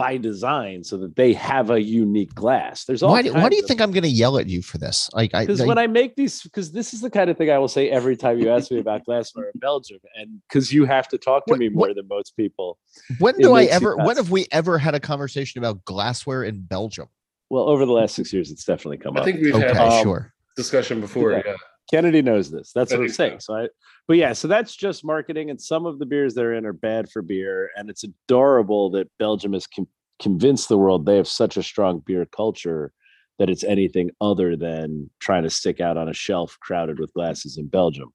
[0.00, 3.56] by design so that they have a unique glass there's all Why do, why do
[3.56, 5.10] you of- think I'm going to yell at you for this?
[5.12, 7.58] Like, because I- when I make these, because this is the kind of thing I
[7.58, 11.06] will say every time you ask me about glassware in Belgium, and because you have
[11.08, 12.78] to talk to What- me what- more than most people.
[13.18, 13.96] when do I ever?
[13.96, 17.08] When have we ever had a conversation about glassware in Belgium?
[17.50, 19.26] Well, over the last six years, it's definitely come I up.
[19.26, 20.32] I think we've Okay, had Um, sure.
[20.56, 21.32] discussion before.
[21.32, 21.42] yeah.
[21.44, 21.56] Yeah.
[21.90, 22.72] Kennedy knows this.
[22.72, 23.40] That's what I'm saying.
[23.40, 23.68] So I,
[24.06, 27.10] but yeah, so that's just marketing, and some of the beers they're in are bad
[27.10, 29.86] for beer, and it's adorable that Belgium has con-
[30.20, 32.92] convinced the world they have such a strong beer culture
[33.38, 37.56] that it's anything other than trying to stick out on a shelf crowded with glasses
[37.56, 38.12] in Belgium.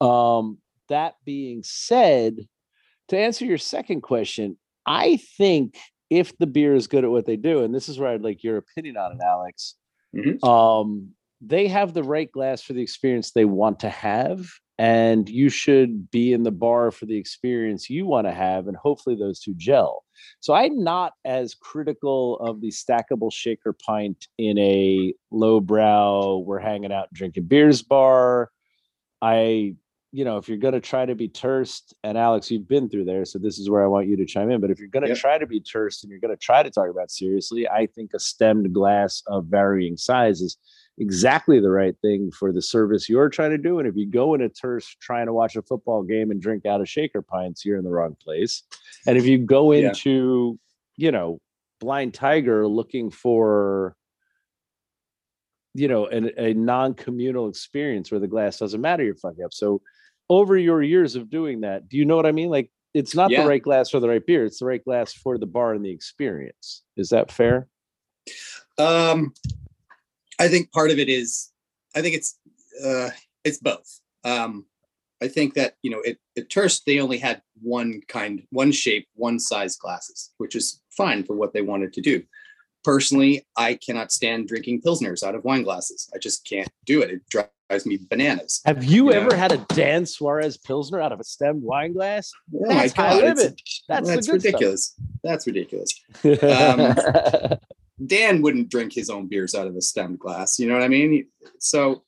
[0.00, 2.36] Um, that being said,
[3.08, 5.76] to answer your second question, I think
[6.08, 8.42] if the beer is good at what they do, and this is where I'd like
[8.42, 9.74] your opinion on it, Alex
[10.14, 10.42] Mhm.
[10.42, 11.10] um,
[11.46, 16.10] they have the right glass for the experience they want to have and you should
[16.10, 19.54] be in the bar for the experience you want to have and hopefully those two
[19.56, 20.04] gel
[20.40, 26.92] so i'm not as critical of the stackable shaker pint in a lowbrow we're hanging
[26.92, 28.50] out drinking beers bar
[29.22, 29.74] i
[30.12, 33.04] you know if you're going to try to be Tørst and alex you've been through
[33.06, 35.02] there so this is where i want you to chime in but if you're going
[35.02, 35.18] to Yep.
[35.18, 38.12] try to be Tørst and you're going to try to talk about seriously i think
[38.14, 40.58] a stemmed glass of varying sizes
[40.98, 43.78] exactly the right thing for the service you're trying to do.
[43.78, 46.64] And if you go in a Tørst trying to watch a football game and drink
[46.64, 48.62] out of shaker pints, you're in the wrong place.
[49.06, 49.88] And if you go Yeah.
[49.88, 50.58] into,
[50.96, 51.40] you know,
[51.80, 53.94] blind tiger looking for,
[55.74, 59.52] you know, an, a non-communal experience where the glass doesn't matter, you're fucking up.
[59.52, 59.82] So
[60.30, 62.48] over your years of doing that, do you know what I mean?
[62.48, 63.42] Like it's not Yeah.
[63.42, 64.46] the right glass for the right beer.
[64.46, 66.82] It's the right glass for the bar and the experience.
[66.96, 67.68] Is that fair?
[68.78, 69.34] Um,
[70.38, 71.50] I think part of it is,
[71.94, 72.38] I think it's
[72.84, 73.10] uh,
[73.44, 74.00] it's both.
[74.24, 74.66] Um,
[75.22, 79.08] I think that you know, at, at Tørst they only had one kind, one shape,
[79.14, 82.22] one size glasses, which is fine for what they wanted to do.
[82.84, 86.08] Personally, I cannot stand drinking pilsners out of wine glasses.
[86.14, 87.10] I just can't do it.
[87.10, 88.60] It drives me bananas.
[88.64, 89.16] Have you Yeah.
[89.20, 92.30] ever had a Dan Suarez Pilsner out of a stemmed wine glass?
[92.54, 93.60] Oh That's high it's- limit.
[93.88, 94.34] That's good stuff.
[94.34, 94.94] ridiculous.
[95.24, 96.00] That's ridiculous.
[96.24, 97.58] Um,
[98.04, 100.58] Dan wouldn't drink his own beers out of a stemmed glass.
[100.58, 101.26] You know what I mean?
[101.58, 102.04] So,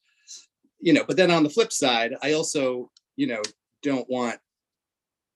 [0.80, 3.43] you know, but then on the flip side, I also, you know,
[3.82, 4.39] don't want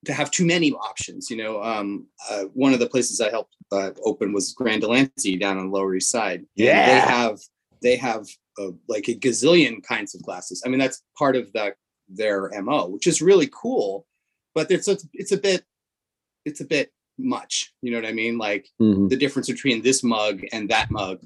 [0.05, 1.29] to have too many options.
[1.29, 5.37] You know, um, uh, one of the places I helped uh, open was Grand Delancey
[5.37, 6.45] down on the Lower East Side.
[6.55, 6.85] Yeah.
[6.85, 7.39] they have
[7.81, 8.27] they have
[8.59, 10.61] uh, like a gazillion kinds of glasses.
[10.65, 11.73] I mean, that's part of the
[12.09, 14.05] their mo, which is really cool.
[14.53, 15.63] But it's a, it's a bit
[16.45, 17.73] it's a bit much.
[17.81, 18.37] You know what I mean?
[18.37, 19.09] Like Mhm.
[19.09, 21.25] the difference between this mug and that mug,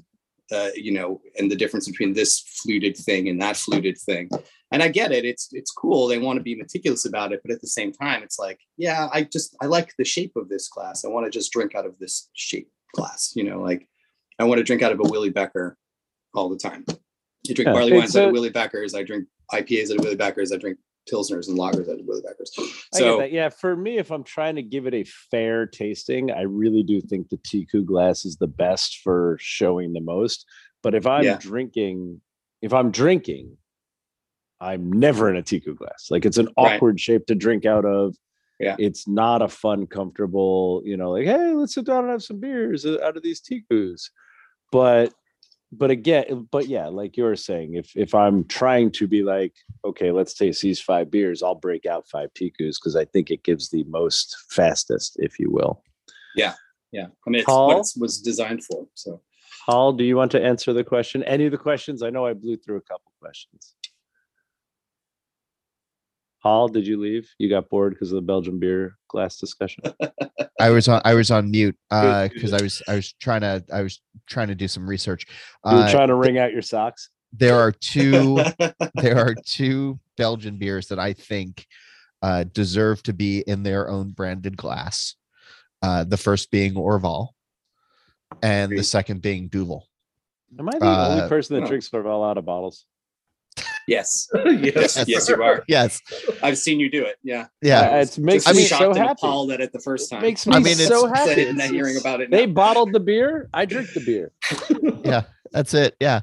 [0.52, 4.28] uh, you know, and the difference between this fluted thing and that fluted thing.
[4.70, 5.24] And I get it.
[5.24, 6.06] It's it's cool.
[6.08, 9.08] They want to be meticulous about it, but at the same time, it's like, yeah,
[9.12, 11.04] I just I like the shape of this glass.
[11.04, 13.32] I want to just drink out of this shape glass.
[13.34, 13.88] You know, like
[14.38, 15.76] I want to drink out of a Willibecher
[16.34, 16.84] all the time.
[17.46, 18.94] You drink Yeah, barley wines out a- of Willibechers.
[18.94, 20.52] I drink IPAs out of Willibechers.
[20.52, 20.78] I drink
[21.10, 22.50] pilsners and lagers out of Willibechers.
[22.58, 23.32] I get So that.
[23.32, 27.00] Yeah, for me, if I'm trying to give it a fair tasting, I really do
[27.00, 30.46] think the Teku glass is the best for showing the most.
[30.82, 31.38] But if I'm Yeah.
[31.40, 32.20] drinking,
[32.62, 33.56] if I'm drinking,
[34.60, 36.08] I'm never in a Teku glass.
[36.10, 36.74] Like it's an Right.
[36.74, 38.16] awkward shape to drink out of.
[38.60, 38.74] Yeah.
[38.78, 42.40] It's not a fun, comfortable, you know, like, hey, let's sit down and have some
[42.40, 44.10] beers out of these Tekus.
[44.72, 45.14] But
[45.70, 49.54] but again, but yeah, like you were saying, if if I'm trying to be like,
[49.84, 53.44] okay, let's taste these five beers, I'll break out five Tekus because I think it
[53.44, 55.82] gives the most fastest, if you will.
[56.92, 57.68] yeah, I mean, it's Paul?
[57.68, 58.86] what it was designed for.
[58.94, 59.20] So
[59.66, 61.22] Paul, do you want to answer the question?
[61.24, 62.02] Any of the questions?
[62.02, 63.74] I know I blew through a couple questions.
[66.42, 67.28] Paul, did you leave?
[67.38, 69.84] You got bored because of the Belgian beer glass discussion.
[70.60, 73.64] I was on I was on mute uh because I was I was trying to
[73.72, 75.26] I was trying to do some research.
[75.64, 77.10] You were Uh, trying to wring out your socks.
[77.32, 78.38] there are two
[78.94, 81.66] there are two Belgian beers that I think
[82.22, 85.14] uh, deserve to be in their own branded glass.
[85.82, 87.28] Uh, the first being Orval,
[88.42, 89.84] and the second being Duvel.
[90.58, 91.66] Am I the only uh, person that no.
[91.68, 92.84] drinks Orval out of bottles?
[93.88, 95.64] yes, yes, yes, you are.
[95.66, 96.00] Yes,
[96.42, 97.16] I've seen you do it.
[97.22, 97.46] Yeah.
[97.62, 97.80] yeah.
[97.80, 99.10] Uh, it makes Just me so and happy.
[99.12, 100.22] appalled at it the first It time.
[100.22, 101.20] makes me I mean, so happy.
[101.30, 102.30] Excited and It's- hearing about it.
[102.30, 102.52] They now.
[102.52, 103.48] bottled the beer.
[103.54, 104.32] I drink the beer.
[105.04, 105.22] Yeah.
[105.52, 105.96] That's it.
[106.00, 106.20] Yeah.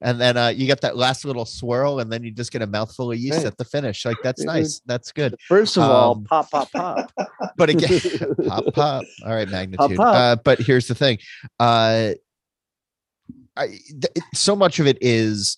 [0.00, 2.66] And then uh, you get that last little swirl, and then you just get a
[2.68, 3.46] mouthful of yeast Right.
[3.46, 4.04] at the finish.
[4.04, 4.80] Like that's nice.
[4.86, 5.34] That's good.
[5.48, 7.12] First of all, Um, pop, pop, pop.
[7.56, 8.00] But again,
[8.46, 9.04] pop pop.
[9.26, 9.96] All right, magnitude.
[9.96, 10.14] pop.
[10.14, 11.18] Uh, but here's the thing.
[11.58, 12.12] Uh,
[13.56, 15.56] I th- so much of it is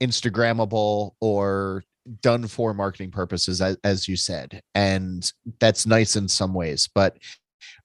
[0.00, 1.84] Instagrammable or
[2.22, 6.88] done for marketing purposes, as, as you said, and that's nice in some ways.
[6.94, 7.18] But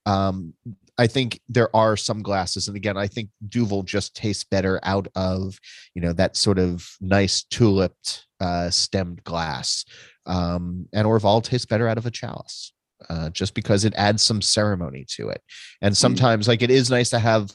[0.05, 0.53] um,
[0.97, 5.07] I think there are some glasses, and again, I think Duvel just tastes better out
[5.15, 5.59] of
[5.93, 9.85] you know that sort of nice tuliped uh, stemmed glass,
[10.25, 12.73] um, and Orval tastes better out of a chalice,
[13.09, 15.41] uh, just because it adds some ceremony to it.
[15.81, 17.51] And sometimes, like it is nice to have,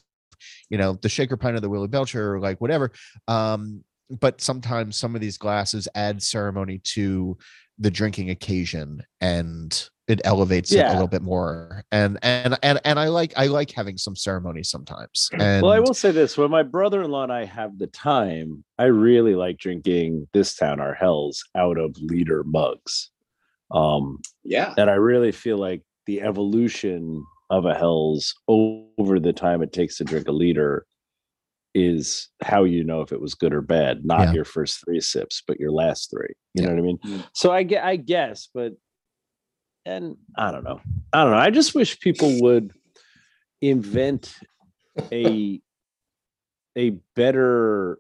[0.69, 2.93] you know, the shaker pint or the Willie Belcher or like whatever.
[3.27, 3.85] Um,
[4.19, 7.37] but sometimes some of these glasses add ceremony to
[7.79, 12.99] the drinking occasion and it elevates it a little bit more and and and and
[12.99, 16.51] i like i like having some ceremony sometimes and well, I will say this: when
[16.51, 21.45] my brother-in-law and I have the time, I really like drinking this town our hells
[21.57, 23.11] out of liter mugs.
[23.71, 24.75] Um, Yeah.
[24.77, 29.97] and I really feel like the evolution of a Hell's over the time it takes
[29.99, 30.87] to drink a liter
[31.75, 34.33] is how you know if it was good or bad, not Yeah.
[34.33, 36.35] your first three sips, but your last three.
[36.55, 36.99] You know what I mean?
[37.07, 37.25] Mm.
[37.35, 38.73] So I get, I guess, but
[39.87, 40.81] and I don't know,
[41.13, 41.39] I don't know.
[41.39, 42.73] I just wish people would
[43.63, 44.35] invent
[45.13, 45.61] a
[46.79, 47.99] a better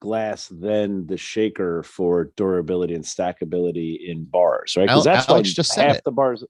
[0.00, 4.86] glass than the shaker for durability and stackability in bars, right?
[4.86, 6.04] Because that's Alex why just said half it.
[6.04, 6.44] the bars.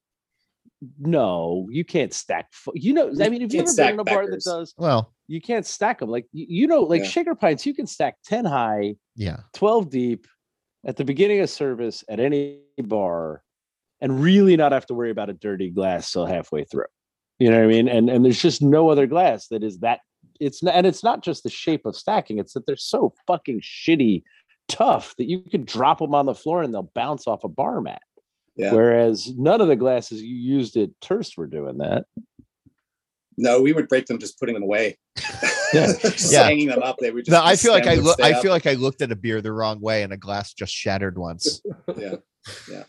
[0.99, 2.49] No, you can't stack.
[2.53, 4.43] fu- You know, I mean, if you Can't ever been in stack a bar that
[4.45, 6.11] does, well you can't stack them.
[6.11, 7.09] Like you, you know, like Yeah.
[7.09, 10.27] shaker pints, you can stack ten high, yeah 12 deep
[10.87, 13.43] at the beginning of service at any bar
[14.01, 16.85] and really not have to worry about a dirty glass till halfway through.
[17.39, 17.89] You know what I mean?
[17.89, 20.01] And and there's just no other glass that is that
[20.41, 23.61] it's not and it's not just the shape of stacking, it's that they're so fucking
[23.63, 24.23] shitty
[24.69, 27.81] tough that you could drop them on the floor and they'll bounce off a bar
[27.81, 28.03] mat.
[28.57, 28.73] Yeah.
[28.73, 32.05] Whereas none of the glasses you used at Tørst were doing that.
[33.39, 34.97] No, we would break them just putting them away.
[35.73, 35.93] Yeah.
[36.01, 36.45] just Yeah.
[36.45, 36.97] hanging them up.
[37.01, 37.33] They would just.
[37.33, 38.43] no i feel like i look stay i up.
[38.43, 41.19] feel like i looked at a beer the wrong way and a glass just shattered
[41.19, 41.61] once
[41.97, 42.15] Yeah.
[42.71, 42.85] Yeah.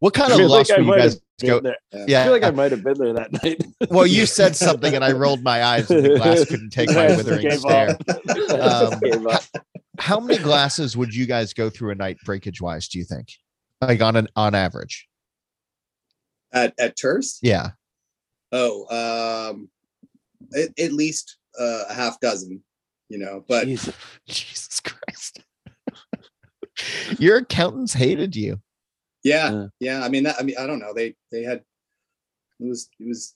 [0.00, 1.76] What kind of feel lust like I were you guys go there.
[2.06, 3.62] yeah I feel like I might have been there that night.
[3.90, 7.08] well you said something and i rolled my eyes and the glass couldn't take my
[7.16, 7.96] withering stare
[8.60, 9.28] Um,
[9.98, 13.28] how many glasses would you guys go through a night breakage wise do you think
[13.80, 15.08] like on an on average
[16.52, 17.38] At at Tørst.
[17.42, 17.70] yeah
[18.52, 19.68] Oh, um,
[20.56, 22.62] at, at least uh, a half dozen.
[23.08, 23.94] You know, but Jesus.
[24.28, 25.40] jesus christ
[27.18, 28.60] your accountants hated you
[29.24, 29.66] Yeah, Yeah.
[29.80, 30.04] yeah.
[30.04, 30.92] I mean, that, I mean, I don't know.
[30.94, 31.62] They they had
[32.60, 33.34] it was it was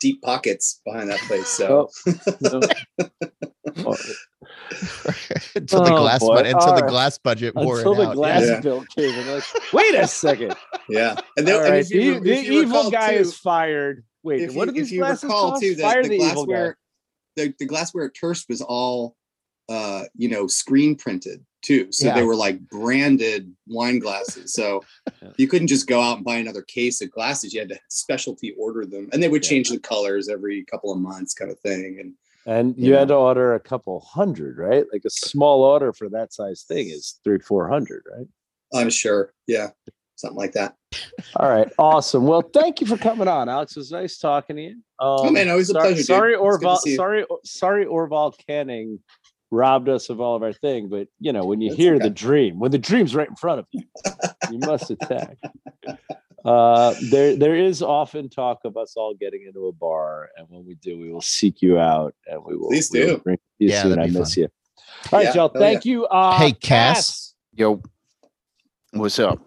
[0.00, 1.48] deep pockets behind that place.
[1.48, 1.90] So
[2.40, 2.60] No.
[5.54, 6.34] Until the Oh, glass boy.
[6.36, 6.90] budget until All the right.
[6.90, 8.14] glass budget wore until it the out.
[8.14, 8.60] glass Yeah.
[8.60, 9.26] bill came in.
[9.28, 10.54] Like, wait a second.
[10.88, 13.20] yeah, and, they, All and right, if you, the the if you evil guy too,
[13.20, 14.04] is fired.
[14.22, 15.62] Wait, if what you, are these if you glasses recall cost?
[15.62, 16.76] too, the, Fire the, the, glassware,
[17.36, 19.14] the, the glassware at Tørst was all,
[19.68, 21.90] uh, you know, screen printed too.
[21.92, 24.52] So they were like branded wine glasses.
[24.52, 24.82] So
[25.22, 25.28] Yeah.
[25.36, 27.52] you couldn't just go out and buy another case of glasses.
[27.54, 29.50] You had to specialty order them, and they would Yeah.
[29.50, 31.98] change the colors every couple of months, kind of thing.
[32.00, 32.14] And
[32.46, 34.84] And you had to order a couple hundred, right?
[34.92, 38.26] Like a small order for that size thing is three, four hundred, right?
[38.72, 39.70] I'm sure, yeah,
[40.14, 40.76] something like that.
[41.36, 42.24] All right, awesome.
[42.24, 43.72] Well, thank you for coming on, Alex.
[43.76, 44.70] It was nice talking to you.
[45.00, 46.02] Um, Oh, man, always a pleasure.
[46.04, 46.78] Sorry, Orval.
[46.78, 49.00] Sorry, sorry, Orval Canning
[49.50, 50.88] robbed us of all of our thing.
[50.88, 52.04] But you know, when you That's hear okay.
[52.04, 53.82] the dream, when the dream's right in front of you,
[54.52, 55.36] you must attack.
[56.46, 60.64] Uh, there, there is often talk of us all getting into a bar, and when
[60.64, 62.68] we do, we will seek you out, and we will.
[62.68, 63.18] Please we will do.
[63.18, 63.98] bring you Yeah, soon.
[63.98, 64.42] I miss fun.
[64.42, 64.48] you.
[65.12, 65.50] All right, Yeah, y'all.
[65.52, 66.06] hell Thank you.
[66.06, 67.34] Uh, Hey, Cass.
[67.54, 67.82] Yo,
[68.92, 69.40] what's up?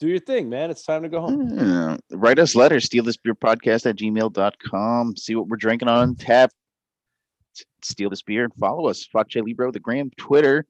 [0.00, 0.70] do your thing, man.
[0.70, 1.50] It's time to go home.
[1.58, 1.96] Yeah.
[2.12, 5.16] Write us letters, steal this beer podcast at gmail.com.
[5.16, 6.50] See what we're drinking on tap.
[7.82, 9.04] Steal this beer and follow us.
[9.12, 10.66] Fuck J Libro, the gram, Twitter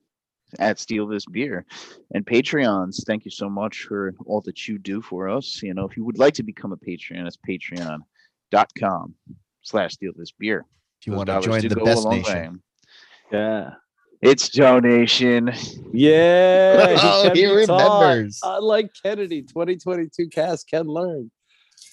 [0.59, 1.65] at Steal This Beer,
[2.13, 3.03] and Patreons.
[3.05, 5.61] Thank you so much for all that you do for us.
[5.61, 9.15] You know, if you would like to become a Patreon, it's patreon.com
[9.61, 10.65] slash steal this beer.
[11.01, 12.53] If you Those want to join the go best nation.
[12.53, 13.37] way.
[13.37, 13.71] Yeah.
[14.21, 15.51] It's donation.
[15.93, 16.95] Yeah.
[16.99, 18.01] Oh, can he be taught.
[18.01, 18.39] remembers.
[18.43, 21.29] Unlike Kennedy, 2022 cast can learn.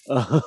[0.09, 0.39] Uh,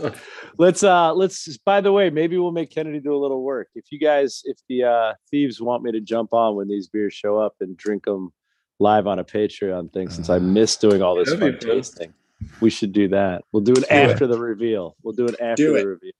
[0.58, 3.68] let's uh let's by the way maybe we'll make kennedy do a little work.
[3.74, 7.14] If you guys if the uh thieves want me to jump on when these beers
[7.14, 8.32] show up and drink them
[8.78, 12.12] live on a patreon thing since i miss doing all this fun tasting
[12.60, 13.42] we should do that.
[13.50, 13.90] We'll do it Do it.
[13.90, 14.94] after the reveal.
[15.02, 15.84] We'll do it after Do the it.
[15.86, 16.12] reveal.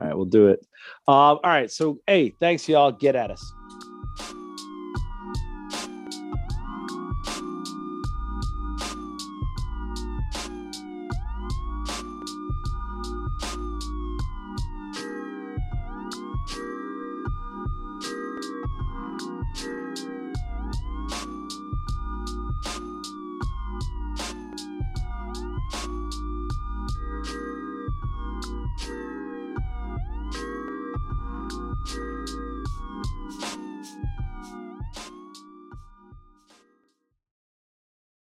[0.00, 0.60] All right we'll do it.
[1.08, 2.92] Um all right so hey thanks y'all.
[2.92, 3.52] Get at us